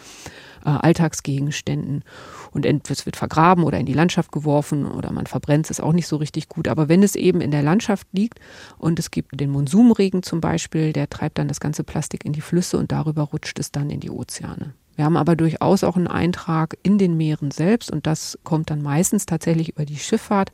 äh, 0.65 0.70
Alltagsgegenständen. 0.70 2.03
Und 2.51 2.65
es 2.65 3.05
wird 3.05 3.17
vergraben 3.17 3.63
oder 3.63 3.77
in 3.77 3.86
die 3.86 3.94
Landschaft 3.94 4.32
geworfen 4.32 4.86
oder 4.86 5.12
man 5.12 5.27
verbrennt 5.27 5.70
es 5.70 5.79
auch 5.79 5.94
nicht 5.94 6.08
so 6.08 6.15
richtig 6.15 6.50
gut. 6.50 6.67
Aber 6.67 6.89
wenn 6.89 7.03
es 7.03 7.15
eben 7.15 7.41
in 7.41 7.51
der 7.51 7.63
Landschaft 7.63 8.08
liegt 8.13 8.39
und 8.77 8.98
es 8.98 9.12
gibt 9.12 9.39
den 9.39 9.51
Monsumregen 9.51 10.24
zum 10.24 10.41
Beispiel, 10.41 10.94
der 10.94 11.10
treibt 11.10 11.38
dann 11.38 11.48
das 11.48 11.60
ganze 11.60 11.84
Plastik 11.84 12.25
in 12.25 12.34
die 12.34 12.41
Flüsse 12.41 12.77
und 12.77 12.91
darüber 12.91 13.24
rutscht 13.24 13.60
es 13.60 13.72
dann 13.72 13.89
in 13.89 14.00
die 14.00 14.10
Ozeane. 14.10 14.74
Wir 14.96 15.06
haben 15.06 15.18
aber 15.18 15.36
durchaus 15.36 15.84
auch 15.84 15.96
einen 15.98 16.08
Eintrag 16.08 16.78
in 16.84 16.98
den 16.98 17.18
Meeren 17.18 17.52
selbst 17.52 17.92
und 17.92 18.08
das 18.08 18.40
kommt 18.44 18.70
dann 18.70 18.82
meistens 18.82 19.25
tatsächlich 19.25 19.70
über 19.70 19.86
die 19.86 19.98
Schifffahrt. 19.98 20.52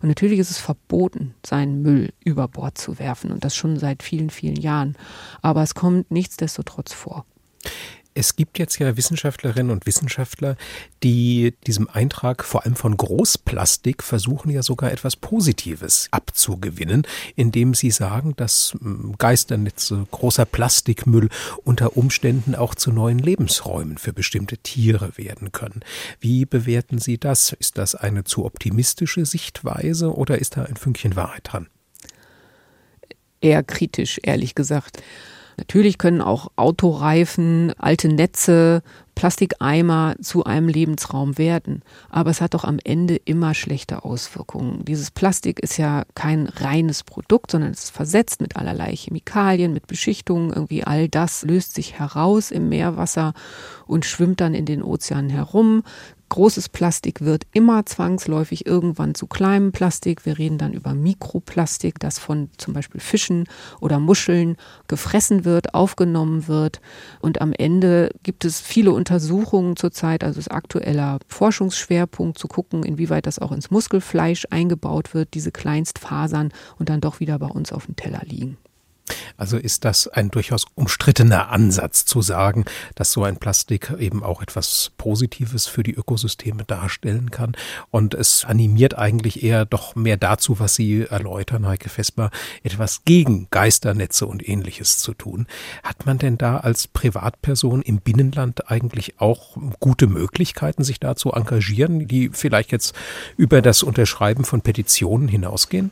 Und 0.00 0.08
natürlich 0.08 0.38
ist 0.38 0.50
es 0.50 0.58
verboten, 0.58 1.34
seinen 1.44 1.82
Müll 1.82 2.12
über 2.24 2.48
Bord 2.48 2.78
zu 2.78 2.98
werfen 2.98 3.30
und 3.30 3.44
das 3.44 3.54
schon 3.54 3.78
seit 3.78 4.02
vielen, 4.02 4.30
vielen 4.30 4.56
Jahren. 4.56 4.96
Aber 5.42 5.62
es 5.62 5.74
kommt 5.74 6.10
nichtsdestotrotz 6.10 6.92
vor. 6.92 7.26
Es 8.14 8.36
gibt 8.36 8.58
jetzt 8.58 8.78
ja 8.78 8.96
Wissenschaftlerinnen 8.96 9.72
und 9.72 9.86
Wissenschaftler, 9.86 10.56
die 11.02 11.54
diesem 11.66 11.88
Eintrag 11.88 12.44
vor 12.44 12.64
allem 12.64 12.76
von 12.76 12.96
Großplastik 12.96 14.02
versuchen 14.02 14.50
ja 14.50 14.62
sogar 14.62 14.92
etwas 14.92 15.16
Positives 15.16 16.08
abzugewinnen, 16.10 17.06
indem 17.36 17.72
sie 17.72 17.90
sagen, 17.90 18.34
dass 18.36 18.74
hm, 18.78 19.14
Geisternetze, 19.16 20.06
großer 20.10 20.44
Plastikmüll 20.44 21.30
unter 21.64 21.96
Umständen 21.96 22.54
auch 22.54 22.74
zu 22.74 22.92
neuen 22.92 23.18
Lebensräumen 23.18 23.96
für 23.96 24.12
bestimmte 24.12 24.58
Tiere 24.58 25.16
werden 25.16 25.52
können. 25.52 25.80
Wie 26.20 26.44
bewerten 26.44 26.98
Sie 26.98 27.16
das? 27.16 27.52
Ist 27.52 27.78
das 27.78 27.94
eine 27.94 28.24
zu 28.24 28.44
optimistische 28.44 29.24
Sichtweise 29.24 30.14
oder 30.14 30.38
ist 30.38 30.56
da 30.56 30.64
ein 30.64 30.76
Fünkchen 30.76 31.16
Wahrheit 31.16 31.44
dran? 31.44 31.68
Eher 33.40 33.62
kritisch, 33.62 34.20
ehrlich 34.22 34.54
gesagt. 34.54 35.02
Natürlich 35.56 35.98
können 35.98 36.20
auch 36.20 36.48
Autoreifen, 36.56 37.72
alte 37.78 38.08
Netze, 38.08 38.82
Plastikeimer 39.14 40.14
zu 40.22 40.44
einem 40.44 40.68
Lebensraum 40.68 41.36
werden. 41.36 41.82
Aber 42.08 42.30
es 42.30 42.40
hat 42.40 42.54
doch 42.54 42.64
am 42.64 42.78
Ende 42.82 43.16
immer 43.16 43.54
schlechte 43.54 44.04
Auswirkungen. 44.04 44.84
Dieses 44.84 45.10
Plastik 45.10 45.60
ist 45.60 45.76
ja 45.76 46.04
kein 46.14 46.46
reines 46.46 47.02
Produkt, 47.02 47.50
sondern 47.50 47.72
es 47.72 47.84
ist 47.84 47.90
versetzt 47.90 48.40
mit 48.40 48.56
allerlei 48.56 48.94
Chemikalien, 48.96 49.72
mit 49.72 49.86
Beschichtungen. 49.86 50.50
Irgendwie 50.52 50.84
all 50.84 51.08
das 51.08 51.42
löst 51.42 51.74
sich 51.74 51.98
heraus 51.98 52.50
im 52.50 52.68
Meerwasser 52.68 53.34
und 53.86 54.06
schwimmt 54.06 54.40
dann 54.40 54.54
in 54.54 54.64
den 54.64 54.82
Ozeanen 54.82 55.30
herum, 55.30 55.82
Großes 56.32 56.70
Plastik 56.70 57.20
wird 57.20 57.46
immer 57.52 57.84
zwangsläufig 57.84 58.64
irgendwann 58.64 59.14
zu 59.14 59.26
kleinem 59.26 59.70
Plastik. 59.70 60.24
Wir 60.24 60.38
reden 60.38 60.56
dann 60.56 60.72
über 60.72 60.94
Mikroplastik, 60.94 62.00
das 62.00 62.18
von 62.18 62.48
zum 62.56 62.72
Beispiel 62.72 63.02
Fischen 63.02 63.44
oder 63.80 64.00
Muscheln 64.00 64.56
gefressen 64.88 65.44
wird, 65.44 65.74
aufgenommen 65.74 66.48
wird. 66.48 66.80
Und 67.20 67.42
am 67.42 67.52
Ende 67.52 68.14
gibt 68.22 68.46
es 68.46 68.62
viele 68.62 68.92
Untersuchungen 68.92 69.76
zurzeit, 69.76 70.24
also 70.24 70.40
ist 70.40 70.50
aktueller 70.50 71.18
Forschungsschwerpunkt 71.28 72.38
zu 72.38 72.48
gucken, 72.48 72.82
inwieweit 72.82 73.26
das 73.26 73.38
auch 73.38 73.52
ins 73.52 73.70
Muskelfleisch 73.70 74.46
eingebaut 74.48 75.12
wird, 75.12 75.34
diese 75.34 75.52
Kleinstfasern 75.52 76.50
und 76.78 76.88
dann 76.88 77.02
doch 77.02 77.20
wieder 77.20 77.38
bei 77.38 77.48
uns 77.48 77.74
auf 77.74 77.84
dem 77.84 77.96
Teller 77.96 78.22
liegen. 78.24 78.56
Also 79.36 79.56
ist 79.56 79.84
das 79.84 80.08
ein 80.08 80.30
durchaus 80.30 80.64
umstrittener 80.74 81.50
Ansatz 81.50 82.04
zu 82.04 82.22
sagen, 82.22 82.64
dass 82.94 83.12
so 83.12 83.24
ein 83.24 83.36
Plastik 83.36 83.92
eben 83.98 84.22
auch 84.22 84.42
etwas 84.42 84.92
Positives 84.98 85.66
für 85.66 85.82
die 85.82 85.94
Ökosysteme 85.94 86.64
darstellen 86.64 87.30
kann. 87.30 87.56
Und 87.90 88.14
es 88.14 88.44
animiert 88.44 88.96
eigentlich 88.96 89.42
eher 89.42 89.64
doch 89.64 89.94
mehr 89.94 90.16
dazu, 90.16 90.58
was 90.58 90.74
Sie 90.74 91.02
erläutern, 91.02 91.66
Heike 91.66 91.88
Vesper, 91.88 92.30
etwas 92.62 93.04
gegen 93.04 93.48
Geisternetze 93.50 94.26
und 94.26 94.46
ähnliches 94.48 94.98
zu 94.98 95.14
tun. 95.14 95.46
Hat 95.82 96.06
man 96.06 96.18
denn 96.18 96.38
da 96.38 96.58
als 96.58 96.88
Privatperson 96.88 97.82
im 97.82 97.98
Binnenland 97.98 98.70
eigentlich 98.70 99.20
auch 99.20 99.56
gute 99.80 100.06
Möglichkeiten, 100.06 100.84
sich 100.84 101.00
da 101.00 101.16
zu 101.16 101.32
engagieren, 101.32 102.06
die 102.08 102.30
vielleicht 102.32 102.72
jetzt 102.72 102.94
über 103.36 103.62
das 103.62 103.82
Unterschreiben 103.82 104.44
von 104.44 104.60
Petitionen 104.60 105.28
hinausgehen? 105.28 105.90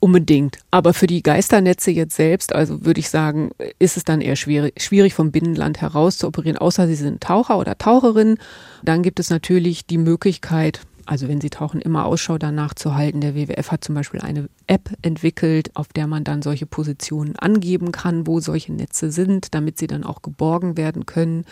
Unbedingt. 0.00 0.58
Aber 0.70 0.94
für 0.94 1.06
die 1.06 1.22
Geisternetze 1.22 1.90
jetzt 1.90 2.16
selbst, 2.16 2.54
also 2.54 2.84
würde 2.84 3.00
ich 3.00 3.10
sagen, 3.10 3.50
ist 3.78 3.96
es 3.96 4.04
dann 4.04 4.20
eher 4.20 4.36
schwierig, 4.36 4.80
schwierig 4.80 5.14
vom 5.14 5.30
Binnenland 5.30 5.80
heraus 5.80 6.18
zu 6.18 6.26
operieren, 6.26 6.58
außer 6.58 6.86
Sie 6.86 6.94
sind 6.94 7.22
Taucher 7.22 7.58
oder 7.58 7.78
Taucherin. 7.78 8.38
Dann 8.84 9.02
gibt 9.02 9.20
es 9.20 9.30
natürlich 9.30 9.86
die 9.86 9.98
Möglichkeit, 9.98 10.80
also 11.06 11.28
wenn 11.28 11.40
Sie 11.40 11.50
tauchen, 11.50 11.80
immer 11.80 12.04
Ausschau 12.04 12.36
danach 12.36 12.74
zu 12.74 12.94
halten. 12.94 13.20
Der 13.20 13.34
WWF 13.34 13.70
hat 13.70 13.84
zum 13.84 13.94
Beispiel 13.94 14.20
eine 14.20 14.48
App 14.66 14.90
entwickelt, 15.02 15.70
auf 15.74 15.88
der 15.88 16.06
man 16.06 16.24
dann 16.24 16.42
solche 16.42 16.66
Positionen 16.66 17.36
angeben 17.36 17.92
kann, 17.92 18.26
wo 18.26 18.40
solche 18.40 18.72
Netze 18.72 19.10
sind, 19.10 19.54
damit 19.54 19.78
sie 19.78 19.86
dann 19.86 20.04
auch 20.04 20.22
geborgen 20.22 20.76
werden 20.76 21.06
können. 21.06 21.44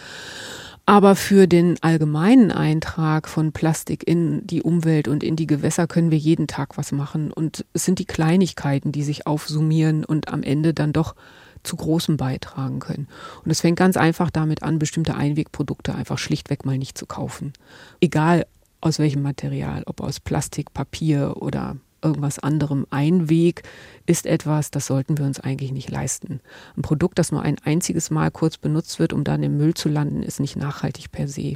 Aber 0.86 1.16
für 1.16 1.46
den 1.46 1.82
allgemeinen 1.82 2.50
Eintrag 2.50 3.28
von 3.28 3.52
Plastik 3.52 4.06
in 4.06 4.46
die 4.46 4.62
Umwelt 4.62 5.08
und 5.08 5.22
in 5.22 5.34
die 5.34 5.46
Gewässer 5.46 5.86
können 5.86 6.10
wir 6.10 6.18
jeden 6.18 6.46
Tag 6.46 6.76
was 6.76 6.92
machen. 6.92 7.32
Und 7.32 7.64
es 7.72 7.86
sind 7.86 7.98
die 7.98 8.04
Kleinigkeiten, 8.04 8.92
die 8.92 9.02
sich 9.02 9.26
aufsummieren 9.26 10.04
und 10.04 10.28
am 10.28 10.42
Ende 10.42 10.74
dann 10.74 10.92
doch 10.92 11.14
zu 11.62 11.76
großem 11.76 12.18
beitragen 12.18 12.80
können. 12.80 13.08
Und 13.44 13.50
es 13.50 13.62
fängt 13.62 13.78
ganz 13.78 13.96
einfach 13.96 14.30
damit 14.30 14.62
an, 14.62 14.78
bestimmte 14.78 15.14
Einwegprodukte 15.14 15.94
einfach 15.94 16.18
schlichtweg 16.18 16.66
mal 16.66 16.76
nicht 16.76 16.98
zu 16.98 17.06
kaufen. 17.06 17.54
Egal 18.00 18.46
aus 18.82 18.98
welchem 18.98 19.22
Material, 19.22 19.82
ob 19.86 20.02
aus 20.02 20.20
Plastik, 20.20 20.74
Papier 20.74 21.36
oder 21.40 21.76
irgendwas 22.04 22.38
anderem. 22.38 22.86
Ein 22.90 23.28
Weg 23.28 23.62
ist 24.06 24.26
etwas, 24.26 24.70
das 24.70 24.86
sollten 24.86 25.18
wir 25.18 25.24
uns 25.24 25.40
eigentlich 25.40 25.72
nicht 25.72 25.90
leisten. 25.90 26.40
Ein 26.76 26.82
Produkt, 26.82 27.18
das 27.18 27.32
nur 27.32 27.42
ein 27.42 27.56
einziges 27.64 28.10
Mal 28.10 28.30
kurz 28.30 28.58
benutzt 28.58 28.98
wird, 28.98 29.12
um 29.12 29.24
dann 29.24 29.42
im 29.42 29.56
Müll 29.56 29.74
zu 29.74 29.88
landen, 29.88 30.22
ist 30.22 30.40
nicht 30.40 30.56
nachhaltig 30.56 31.10
per 31.10 31.26
se. 31.26 31.54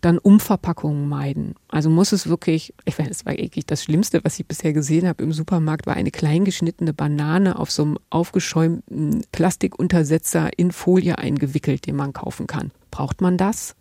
Dann 0.00 0.18
Umverpackungen 0.18 1.08
meiden. 1.08 1.54
Also 1.68 1.88
muss 1.88 2.12
es 2.12 2.26
wirklich, 2.26 2.74
ich 2.84 2.98
weiß, 2.98 3.08
das 3.08 3.24
war 3.24 3.32
eigentlich 3.32 3.66
das 3.66 3.84
Schlimmste, 3.84 4.22
was 4.24 4.38
ich 4.38 4.46
bisher 4.46 4.72
gesehen 4.72 5.06
habe 5.06 5.22
im 5.22 5.32
Supermarkt, 5.32 5.86
war 5.86 5.94
eine 5.94 6.10
kleingeschnittene 6.10 6.92
Banane 6.92 7.58
auf 7.58 7.70
so 7.70 7.84
einem 7.84 7.98
aufgeschäumten 8.10 9.24
Plastikuntersetzer 9.32 10.50
in 10.58 10.72
Folie 10.72 11.18
eingewickelt, 11.18 11.86
den 11.86 11.96
man 11.96 12.12
kaufen 12.12 12.46
kann. 12.46 12.72
Braucht 12.96 13.20
man 13.20 13.36
das? 13.36 13.76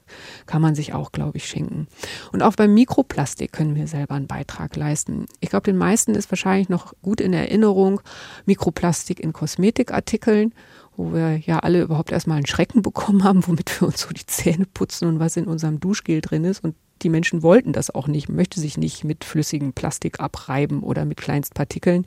Kann 0.46 0.62
man 0.62 0.76
sich 0.76 0.94
auch, 0.94 1.14
glaube 1.14 1.38
ich, 1.38 1.48
schenken. 1.48 1.88
Und 2.34 2.44
auch 2.44 2.54
beim 2.58 2.74
Mikroplastik 2.74 3.54
können 3.54 3.74
wir 3.74 3.88
selber 3.88 4.16
einen 4.16 4.28
Beitrag 4.28 4.76
leisten. 4.76 5.28
Ich 5.40 5.52
glaube, 5.52 5.64
den 5.64 5.78
meisten 5.78 6.16
ist 6.16 6.30
wahrscheinlich 6.30 6.68
noch 6.68 6.94
gut 7.02 7.22
in 7.22 7.32
Erinnerung 7.32 8.02
Mikroplastik 8.46 9.22
in 9.22 9.32
Kosmetikartikeln 9.32 10.54
wo 10.98 11.14
wir 11.14 11.38
ja 11.38 11.60
alle 11.60 11.82
überhaupt 11.82 12.12
erstmal 12.12 12.38
einen 12.38 12.46
Schrecken 12.46 12.82
bekommen 12.82 13.24
haben, 13.24 13.48
womit 13.48 13.80
wir 13.80 13.88
uns 13.88 14.02
so 14.02 14.10
die 14.10 14.26
Zähne 14.26 14.66
putzen 14.66 15.08
und 15.08 15.20
was 15.20 15.38
in 15.38 15.46
unserem 15.46 15.80
Duschgel 15.80 16.20
drin 16.20 16.44
ist. 16.44 16.64
Und 16.64 16.76
die 17.02 17.10
Menschen 17.10 17.42
wollten 17.42 17.72
das 17.72 17.94
auch 17.94 18.08
nicht, 18.08 18.28
möchte 18.28 18.60
sich 18.60 18.78
nicht 18.78 19.06
mit 19.06 19.24
flüssigem 19.24 19.72
Plastik 19.72 20.20
abreiben 20.20 20.84
oder 20.84 21.06
mit 21.06 21.18
Kleinstpartikeln. 21.18 22.06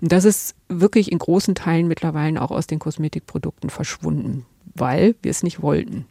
Und 0.00 0.12
das 0.12 0.24
ist 0.24 0.56
wirklich 0.68 1.12
in 1.12 1.18
großen 1.18 1.54
Teilen 1.54 1.86
mittlerweile 1.88 2.42
auch 2.42 2.50
aus 2.50 2.66
den 2.66 2.80
Kosmetikprodukten 2.80 3.70
verschwunden, 3.70 4.46
weil 4.74 5.14
wir 5.22 5.30
es 5.30 5.44
nicht 5.44 5.62
wollten. 5.62 6.06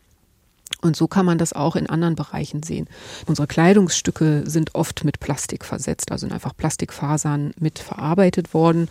Und 0.81 0.95
so 0.95 1.07
kann 1.07 1.25
man 1.25 1.37
das 1.37 1.53
auch 1.53 1.75
in 1.75 1.87
anderen 1.87 2.15
Bereichen 2.15 2.63
sehen. 2.63 2.87
Unsere 3.25 3.47
Kleidungsstücke 3.47 4.43
sind 4.45 4.75
oft 4.75 5.03
mit 5.03 5.19
Plastik 5.19 5.65
versetzt, 5.65 6.11
also 6.11 6.25
sind 6.25 6.33
einfach 6.33 6.55
Plastikfasern 6.55 7.53
mit 7.59 7.79
verarbeitet 7.79 8.53
worden. 8.53 8.89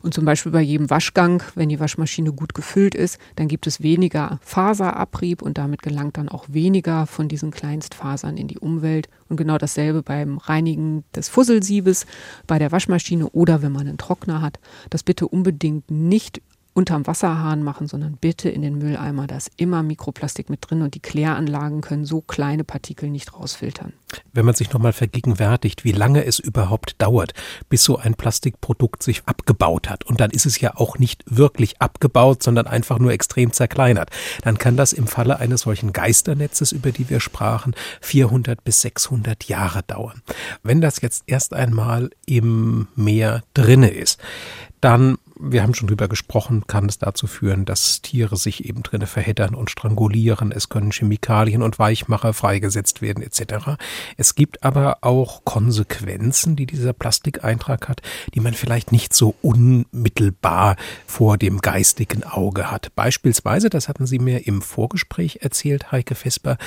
Und 0.00 0.14
zum 0.14 0.24
Beispiel 0.24 0.52
bei 0.52 0.60
jedem 0.60 0.90
Waschgang, 0.90 1.42
wenn 1.54 1.68
die 1.68 1.80
Waschmaschine 1.80 2.32
gut 2.32 2.54
gefüllt 2.54 2.94
ist, 2.94 3.18
dann 3.36 3.48
gibt 3.48 3.66
es 3.66 3.82
weniger 3.82 4.38
Faserabrieb 4.42 5.42
und 5.42 5.58
damit 5.58 5.82
gelangt 5.82 6.16
dann 6.18 6.28
auch 6.28 6.44
weniger 6.48 7.06
von 7.06 7.28
diesen 7.28 7.50
Kleinstfasern 7.50 8.36
in 8.36 8.48
die 8.48 8.58
Umwelt. 8.58 9.08
Und 9.28 9.36
genau 9.36 9.58
dasselbe 9.58 10.02
beim 10.02 10.38
Reinigen 10.38 11.04
des 11.14 11.28
Fusselsiebes, 11.28 12.06
bei 12.46 12.58
der 12.58 12.72
Waschmaschine 12.72 13.28
oder 13.30 13.60
wenn 13.60 13.72
man 13.72 13.88
einen 13.88 13.98
Trockner 13.98 14.40
hat. 14.40 14.58
Das 14.90 15.02
bitte 15.02 15.26
unbedingt 15.26 15.90
nicht 15.90 16.40
unterm 16.78 17.08
Wasserhahn 17.08 17.64
machen, 17.64 17.88
sondern 17.88 18.18
bitte 18.20 18.48
in 18.48 18.62
den 18.62 18.78
Mülleimer. 18.78 19.26
Da 19.26 19.36
ist 19.36 19.50
immer 19.56 19.82
Mikroplastik 19.82 20.48
mit 20.48 20.60
drin 20.62 20.82
und 20.82 20.94
die 20.94 21.00
Kläranlagen 21.00 21.80
können 21.80 22.04
so 22.04 22.20
kleine 22.20 22.62
Partikel 22.62 23.10
nicht 23.10 23.34
rausfiltern. 23.34 23.94
Wenn 24.32 24.44
man 24.46 24.54
sich 24.54 24.72
nochmal 24.72 24.92
vergegenwärtigt, 24.92 25.82
wie 25.82 25.90
lange 25.90 26.24
es 26.24 26.38
überhaupt 26.38 26.94
dauert, 27.02 27.34
bis 27.68 27.82
so 27.82 27.96
ein 27.96 28.14
Plastikprodukt 28.14 29.02
sich 29.02 29.22
abgebaut 29.26 29.90
hat. 29.90 30.04
Und 30.04 30.20
dann 30.20 30.30
ist 30.30 30.46
es 30.46 30.60
ja 30.60 30.76
auch 30.76 30.98
nicht 30.98 31.24
wirklich 31.26 31.82
abgebaut, 31.82 32.44
sondern 32.44 32.68
einfach 32.68 33.00
nur 33.00 33.10
extrem 33.10 33.52
zerkleinert. 33.52 34.10
Dann 34.42 34.56
kann 34.56 34.76
das 34.76 34.92
im 34.92 35.08
Falle 35.08 35.40
eines 35.40 35.62
solchen 35.62 35.92
Geisternetzes, 35.92 36.70
über 36.70 36.92
die 36.92 37.10
wir 37.10 37.18
sprachen, 37.18 37.74
400 38.02 38.62
bis 38.62 38.82
600 38.82 39.48
Jahre 39.48 39.82
dauern. 39.82 40.22
Wenn 40.62 40.80
das 40.80 41.00
jetzt 41.00 41.24
erst 41.26 41.54
einmal 41.54 42.10
im 42.24 42.86
Meer 42.94 43.42
drinne 43.54 43.90
ist, 43.90 44.20
dann 44.80 45.18
wir 45.40 45.62
haben 45.62 45.74
schon 45.74 45.88
drüber 45.88 46.08
gesprochen, 46.08 46.64
kann 46.66 46.86
es 46.86 46.98
dazu 46.98 47.26
führen, 47.26 47.64
dass 47.64 48.02
Tiere 48.02 48.36
sich 48.36 48.64
eben 48.64 48.82
drinne 48.82 49.06
verheddern 49.06 49.54
und 49.54 49.70
strangulieren. 49.70 50.52
Es 50.52 50.68
können 50.68 50.90
Chemikalien 50.90 51.62
und 51.62 51.78
Weichmacher 51.78 52.32
freigesetzt 52.32 53.02
werden 53.02 53.22
etc. 53.22 53.76
Es 54.16 54.34
gibt 54.34 54.64
aber 54.64 54.98
auch 55.02 55.44
Konsequenzen, 55.44 56.56
die 56.56 56.66
dieser 56.66 56.92
Plastikeintrag 56.92 57.88
hat, 57.88 58.02
die 58.34 58.40
man 58.40 58.54
vielleicht 58.54 58.92
nicht 58.92 59.14
so 59.14 59.34
unmittelbar 59.42 60.76
vor 61.06 61.38
dem 61.38 61.60
geistigen 61.60 62.24
Auge 62.24 62.70
hat. 62.70 62.94
Beispielsweise, 62.96 63.70
das 63.70 63.88
hatten 63.88 64.06
Sie 64.06 64.18
mir 64.18 64.46
im 64.46 64.62
Vorgespräch 64.62 65.38
erzählt, 65.42 65.92
Heike 65.92 66.14
Vesper, 66.14 66.58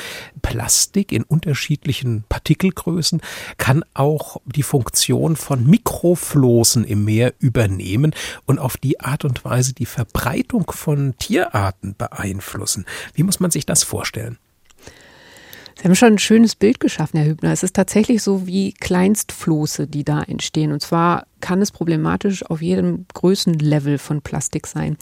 Plastik 0.42 1.12
in 1.12 1.24
unterschiedlichen 1.24 2.24
Partikelgrößen 2.30 3.22
kann 3.58 3.84
auch 3.94 4.38
die 4.46 4.64
Funktion 4.64 5.36
von 5.36 5.66
Mikroflossen 5.66 6.84
im 6.86 7.06
Meer 7.06 7.34
übernehmen 7.40 8.14
und 8.46 8.60
auf 8.62 8.78
die 8.78 9.00
Art 9.00 9.26
und 9.26 9.44
Weise 9.44 9.74
die 9.74 9.86
Verbreitung 9.86 10.72
von 10.72 11.16
Tierarten 11.18 11.96
beeinflussen. 11.98 12.86
Wie 13.14 13.24
muss 13.24 13.40
man 13.40 13.52
sich 13.52 13.66
das 13.66 13.84
vorstellen? 13.84 14.38
Sie 15.82 15.88
haben 15.88 15.96
schon 15.96 16.14
ein 16.14 16.20
schönes 16.20 16.56
Bild 16.56 16.80
geschaffen, 16.80 17.20
Herr 17.20 17.28
Hübner. 17.28 17.52
Es 17.52 17.64
ist 17.64 17.76
tatsächlich 17.76 18.22
so 18.22 18.46
wie 18.46 18.72
Kleinstfloße, 18.72 19.88
die 19.88 20.04
da 20.04 20.22
entstehen. 20.22 20.72
Und 20.72 20.82
zwar 20.82 21.26
kann 21.40 21.60
es 21.60 21.72
problematisch 21.72 22.46
auf 22.46 22.62
jedem 22.62 23.08
Größenlevel 23.16 23.98
von 23.98 24.22
Plastik 24.22 24.68
sein. 24.68 24.96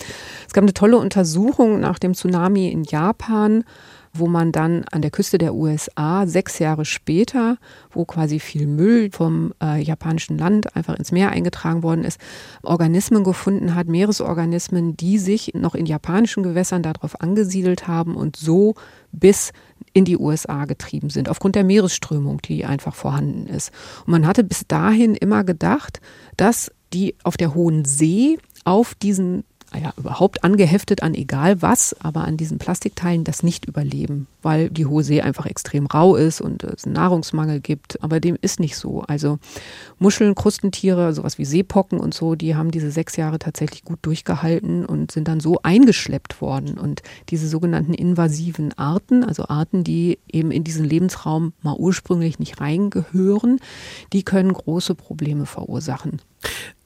Es 0.47 0.53
gab 0.53 0.63
eine 0.63 0.73
tolle 0.73 0.97
Untersuchung 0.97 1.81
nach 1.81 1.99
dem 1.99 2.13
Tsunami 2.13 2.69
in 2.69 2.85
Japan 2.85 3.65
wo 4.13 4.27
man 4.27 4.51
dann 4.51 4.83
an 4.91 5.01
der 5.01 5.11
Küste 5.11 5.37
der 5.37 5.53
USA 5.53 6.25
sechs 6.27 6.59
Jahre 6.59 6.85
später, 6.85 7.57
wo 7.91 8.05
quasi 8.05 8.39
viel 8.39 8.67
Müll 8.67 9.09
vom 9.11 9.53
äh, 9.61 9.81
japanischen 9.81 10.37
Land 10.37 10.75
einfach 10.75 10.95
ins 10.95 11.11
Meer 11.11 11.29
eingetragen 11.29 11.83
worden 11.83 12.03
ist, 12.03 12.19
Organismen 12.63 13.23
gefunden 13.23 13.75
hat, 13.75 13.87
Meeresorganismen, 13.87 14.97
die 14.97 15.17
sich 15.17 15.53
noch 15.53 15.75
in 15.75 15.85
japanischen 15.85 16.43
Gewässern 16.43 16.83
darauf 16.83 17.21
angesiedelt 17.21 17.87
haben 17.87 18.15
und 18.15 18.35
so 18.35 18.75
bis 19.11 19.51
in 19.93 20.05
die 20.05 20.17
USA 20.17 20.65
getrieben 20.65 21.09
sind, 21.09 21.29
aufgrund 21.29 21.55
der 21.55 21.63
Meeresströmung, 21.63 22.41
die 22.41 22.65
einfach 22.65 22.95
vorhanden 22.95 23.47
ist. 23.47 23.71
Und 24.05 24.11
man 24.11 24.27
hatte 24.27 24.43
bis 24.43 24.67
dahin 24.67 25.15
immer 25.15 25.43
gedacht, 25.43 26.01
dass 26.37 26.71
die 26.93 27.15
auf 27.23 27.37
der 27.37 27.53
Hohen 27.53 27.85
See 27.85 28.37
auf 28.65 28.95
diesen 28.95 29.43
ja, 29.77 29.93
überhaupt 29.97 30.43
angeheftet 30.43 31.03
an 31.03 31.13
egal 31.13 31.61
was, 31.61 31.95
aber 32.01 32.25
an 32.25 32.37
diesen 32.37 32.57
Plastikteilen 32.57 33.23
das 33.23 33.43
nicht 33.43 33.65
überleben, 33.65 34.27
weil 34.41 34.69
die 34.69 34.85
hohe 34.85 35.03
See 35.03 35.21
einfach 35.21 35.45
extrem 35.45 35.85
rau 35.85 36.15
ist 36.15 36.41
und 36.41 36.63
es 36.63 36.85
einen 36.85 36.93
Nahrungsmangel 36.93 37.59
gibt. 37.59 38.01
Aber 38.01 38.19
dem 38.19 38.37
ist 38.41 38.59
nicht 38.59 38.75
so. 38.75 39.01
Also 39.01 39.37
Muscheln, 39.99 40.33
Krustentiere, 40.33 41.13
sowas 41.13 41.37
wie 41.37 41.45
Seepocken 41.45 41.99
und 41.99 42.13
so, 42.13 42.35
die 42.35 42.55
haben 42.55 42.71
diese 42.71 42.89
sechs 42.89 43.15
Jahre 43.15 43.37
tatsächlich 43.37 43.83
gut 43.83 43.99
durchgehalten 44.01 44.85
und 44.85 45.11
sind 45.11 45.27
dann 45.27 45.39
so 45.39 45.59
eingeschleppt 45.61 46.41
worden. 46.41 46.77
Und 46.77 47.03
diese 47.29 47.47
sogenannten 47.47 47.93
invasiven 47.93 48.73
Arten, 48.77 49.23
also 49.23 49.47
Arten, 49.47 49.83
die 49.83 50.17
eben 50.31 50.51
in 50.51 50.63
diesen 50.63 50.85
Lebensraum 50.85 51.53
mal 51.61 51.75
ursprünglich 51.75 52.39
nicht 52.39 52.59
reingehören, 52.59 53.59
die 54.13 54.23
können 54.23 54.53
große 54.53 54.95
Probleme 54.95 55.45
verursachen 55.45 56.21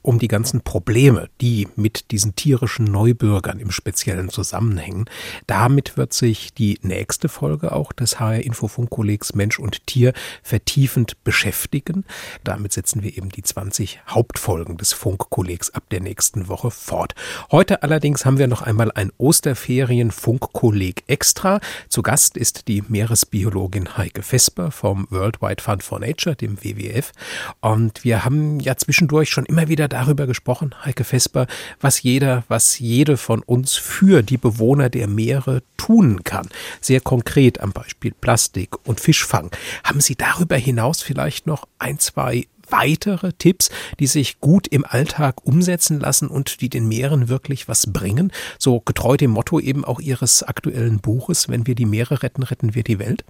um 0.03 0.19
die 0.19 0.27
ganzen 0.27 0.61
Probleme, 0.61 1.29
die 1.41 1.67
mit 1.75 2.11
diesen 2.11 2.35
tierischen 2.35 2.85
Neubürgern 2.85 3.59
im 3.59 3.71
Speziellen 3.71 4.29
zusammenhängen. 4.29 5.05
Damit 5.47 5.97
wird 5.97 6.13
sich 6.13 6.53
die 6.53 6.77
nächste 6.83 7.29
Folge 7.29 7.71
auch 7.71 7.93
des 7.93 8.19
HR 8.19 8.43
Infofunk-Kollegs 8.43 9.33
Mensch 9.33 9.59
und 9.59 9.87
Tier 9.87 10.13
vertiefend 10.43 11.23
beschäftigen. 11.23 12.05
Damit 12.43 12.73
setzen 12.73 13.01
wir 13.01 13.17
eben 13.17 13.29
die 13.29 13.43
20 13.43 14.01
Hauptfolgen 14.07 14.77
des 14.77 14.93
Funkkollegs 14.93 15.69
ab 15.71 15.83
der 15.89 16.01
nächsten 16.01 16.49
Woche 16.49 16.69
fort. 16.69 17.15
Heute 17.51 17.81
allerdings 17.81 18.25
haben 18.25 18.37
wir 18.37 18.47
noch 18.47 18.61
einmal 18.61 18.91
ein 18.91 19.11
Osterferien-Funkkolleg 19.17 21.03
extra. 21.07 21.61
Zu 21.87 22.01
Gast 22.01 22.35
ist 22.35 22.67
die 22.67 22.83
Meeresbiologin 22.85 23.97
Heike 23.97 24.21
Vesper 24.21 24.71
vom 24.71 25.07
Worldwide 25.09 25.63
Fund 25.63 25.81
for 25.81 25.99
Nature, 25.99 26.35
dem 26.35 26.61
WWF. 26.61 27.13
Und 27.61 28.03
wir 28.03 28.25
haben 28.25 28.59
ja 28.59 28.75
zwischendurch 28.75 29.29
schon 29.29 29.45
immer 29.45 29.69
wieder 29.69 29.87
darüber 29.93 30.27
gesprochen, 30.27 30.75
Heike 30.83 31.03
Vesper, 31.03 31.47
was 31.79 32.01
jeder, 32.01 32.43
was 32.47 32.79
jede 32.79 33.15
von 33.15 33.41
uns 33.41 33.75
für 33.75 34.23
die 34.23 34.37
Bewohner 34.37 34.89
der 34.89 35.07
Meere 35.07 35.63
tun 35.77 36.23
kann. 36.23 36.49
Sehr 36.81 36.99
konkret 36.99 37.61
am 37.61 37.71
Beispiel 37.71 38.13
Plastik 38.19 38.85
und 38.87 38.99
Fischfang. 38.99 39.51
Haben 39.83 40.01
Sie 40.01 40.15
darüber 40.15 40.57
hinaus 40.57 41.01
vielleicht 41.01 41.47
noch 41.47 41.67
ein, 41.79 41.99
zwei 41.99 42.47
weitere 42.69 43.33
Tipps, 43.33 43.69
die 43.99 44.07
sich 44.07 44.39
gut 44.39 44.67
im 44.67 44.85
Alltag 44.85 45.45
umsetzen 45.45 45.99
lassen 45.99 46.27
und 46.27 46.61
die 46.61 46.69
den 46.69 46.87
Meeren 46.87 47.29
wirklich 47.29 47.67
was 47.67 47.91
bringen? 47.91 48.31
So 48.57 48.79
getreu 48.79 49.17
dem 49.17 49.31
Motto 49.31 49.59
eben 49.59 49.85
auch 49.85 49.99
Ihres 49.99 50.43
aktuellen 50.43 50.99
Buches, 50.99 51.49
wenn 51.49 51.67
wir 51.67 51.75
die 51.75 51.85
Meere 51.85 52.23
retten, 52.23 52.43
retten 52.43 52.75
wir 52.75 52.83
die 52.83 52.99
Welt? 52.99 53.23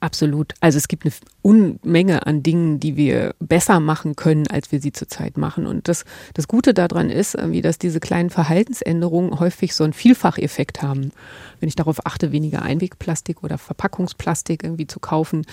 Absolut. 0.00 0.54
Also 0.60 0.78
es 0.78 0.86
gibt 0.86 1.04
eine 1.04 1.12
Unmenge 1.42 2.24
an 2.24 2.44
Dingen, 2.44 2.78
die 2.78 2.96
wir 2.96 3.34
besser 3.40 3.80
machen 3.80 4.14
können, 4.14 4.46
als 4.46 4.70
wir 4.70 4.80
sie 4.80 4.92
zurzeit 4.92 5.36
machen. 5.36 5.66
Und 5.66 5.88
das, 5.88 6.04
das 6.34 6.46
Gute 6.46 6.72
daran 6.72 7.10
ist, 7.10 7.36
wie 7.50 7.62
dass 7.62 7.78
diese 7.78 7.98
kleinen 7.98 8.30
Verhaltensänderungen 8.30 9.40
häufig 9.40 9.74
so 9.74 9.82
einen 9.82 9.92
Vielfacheffekt 9.92 10.82
haben. 10.82 11.10
Wenn 11.58 11.68
ich 11.68 11.74
darauf 11.74 12.06
achte, 12.06 12.30
weniger 12.30 12.62
Einwegplastik 12.62 13.42
oder 13.42 13.58
Verpackungsplastik 13.58 14.62
irgendwie 14.62 14.86
zu 14.86 15.00
kaufen, 15.00 15.44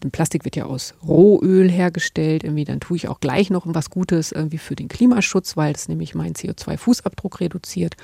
Plastik 0.00 0.44
wird 0.44 0.56
ja 0.56 0.64
aus 0.64 0.94
Rohöl 1.06 1.68
hergestellt, 1.68 2.44
irgendwie, 2.44 2.64
dann 2.64 2.80
tue 2.80 2.96
ich 2.96 3.08
auch 3.08 3.20
gleich 3.20 3.50
noch 3.50 3.64
was 3.66 3.90
Gutes 3.90 4.30
irgendwie 4.32 4.58
für 4.58 4.76
den 4.76 4.88
Klimaschutz, 4.88 5.56
weil 5.56 5.74
es 5.74 5.88
nämlich 5.88 6.14
meinen 6.14 6.34
CO2-Fußabdruck 6.34 7.40
reduziert. 7.40 7.96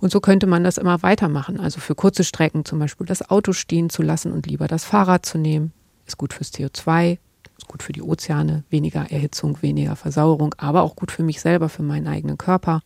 Und 0.00 0.10
so 0.10 0.20
könnte 0.20 0.46
man 0.46 0.64
das 0.64 0.78
immer 0.78 1.02
weitermachen. 1.02 1.58
Also 1.58 1.80
für 1.80 1.94
kurze 1.94 2.24
Strecken 2.24 2.64
zum 2.64 2.78
Beispiel 2.78 3.06
das 3.06 3.28
Auto 3.30 3.52
stehen 3.52 3.90
zu 3.90 4.02
lassen 4.02 4.32
und 4.32 4.46
lieber 4.46 4.68
das 4.68 4.84
Fahrrad 4.84 5.24
zu 5.24 5.38
nehmen. 5.38 5.72
Ist 6.06 6.18
gut 6.18 6.32
fürs 6.34 6.52
CO2, 6.52 7.18
Ist 7.58 7.68
gut 7.68 7.82
für 7.82 7.92
die 7.92 8.02
Ozeane, 8.02 8.64
weniger 8.70 9.10
Erhitzung, 9.10 9.62
weniger 9.62 9.96
Versauerung, 9.96 10.54
aber 10.58 10.82
auch 10.82 10.96
gut 10.96 11.10
für 11.10 11.22
mich 11.22 11.40
selber, 11.40 11.68
für 11.68 11.82
meinen 11.82 12.06
eigenen 12.06 12.38
Körper. 12.38 12.82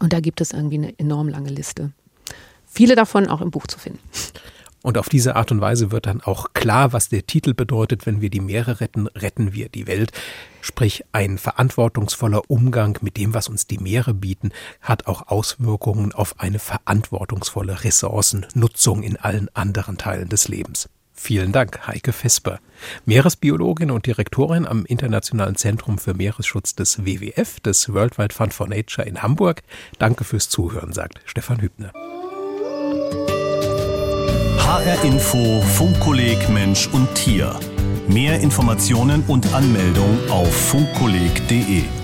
Und 0.00 0.12
da 0.12 0.20
gibt 0.20 0.40
es 0.40 0.52
irgendwie 0.52 0.76
eine 0.76 0.98
enorm 0.98 1.28
lange 1.28 1.50
Liste. 1.50 1.92
Viele 2.66 2.94
davon 2.94 3.28
auch 3.28 3.40
im 3.40 3.50
Buch 3.50 3.66
zu 3.66 3.78
finden. 3.78 3.98
Und 4.82 4.96
auf 4.96 5.08
diese 5.08 5.36
Art 5.36 5.52
und 5.52 5.60
Weise 5.60 5.92
wird 5.92 6.06
dann 6.06 6.22
auch 6.22 6.54
klar, 6.54 6.92
was 6.92 7.10
der 7.10 7.26
Titel 7.26 7.52
bedeutet, 7.52 8.06
wenn 8.06 8.20
wir 8.20 8.30
die 8.30 8.40
Meere 8.40 8.80
retten, 8.80 9.08
retten 9.08 9.52
wir 9.52 9.68
die 9.68 9.86
Welt. 9.86 10.12
Sprich, 10.62 11.04
ein 11.12 11.36
verantwortungsvoller 11.36 12.50
Umgang 12.50 12.98
mit 13.02 13.16
dem, 13.16 13.34
was 13.34 13.48
uns 13.48 13.66
die 13.66 13.78
Meere 13.78 14.14
bieten, 14.14 14.52
hat 14.80 15.06
auch 15.06 15.28
Auswirkungen 15.28 16.12
auf 16.12 16.40
eine 16.40 16.58
verantwortungsvolle 16.58 17.84
Ressourcennutzung 17.84 19.02
in 19.02 19.16
allen 19.16 19.54
anderen 19.54 19.98
Teilen 19.98 20.28
des 20.28 20.48
Lebens. 20.48 20.88
Vielen 21.12 21.52
Dank, 21.52 21.86
Heike 21.86 22.14
Vesper, 22.14 22.60
Meeresbiologin 23.04 23.90
und 23.90 24.06
Direktorin 24.06 24.66
am 24.66 24.86
Internationalen 24.86 25.56
Zentrum 25.56 25.98
für 25.98 26.14
Meeresschutz 26.14 26.74
des 26.74 27.04
WWF, 27.04 27.60
des 27.60 27.92
World 27.92 28.16
Wide 28.16 28.34
Fund 28.34 28.54
for 28.54 28.66
Nature 28.66 29.06
in 29.06 29.22
Hamburg. 29.22 29.62
Danke 29.98 30.24
fürs 30.24 30.48
Zuhören, 30.48 30.94
sagt 30.94 31.20
Stefan 31.26 31.60
Hübner. 31.60 31.92
HR 34.70 35.02
Info 35.02 35.60
Funkkolleg 35.62 36.48
Mensch 36.48 36.88
und 36.92 37.12
Tier. 37.16 37.58
Mehr 38.06 38.38
Informationen 38.38 39.24
und 39.26 39.52
Anmeldung 39.52 40.16
auf 40.30 40.48
funkkolleg.de. 40.54 41.99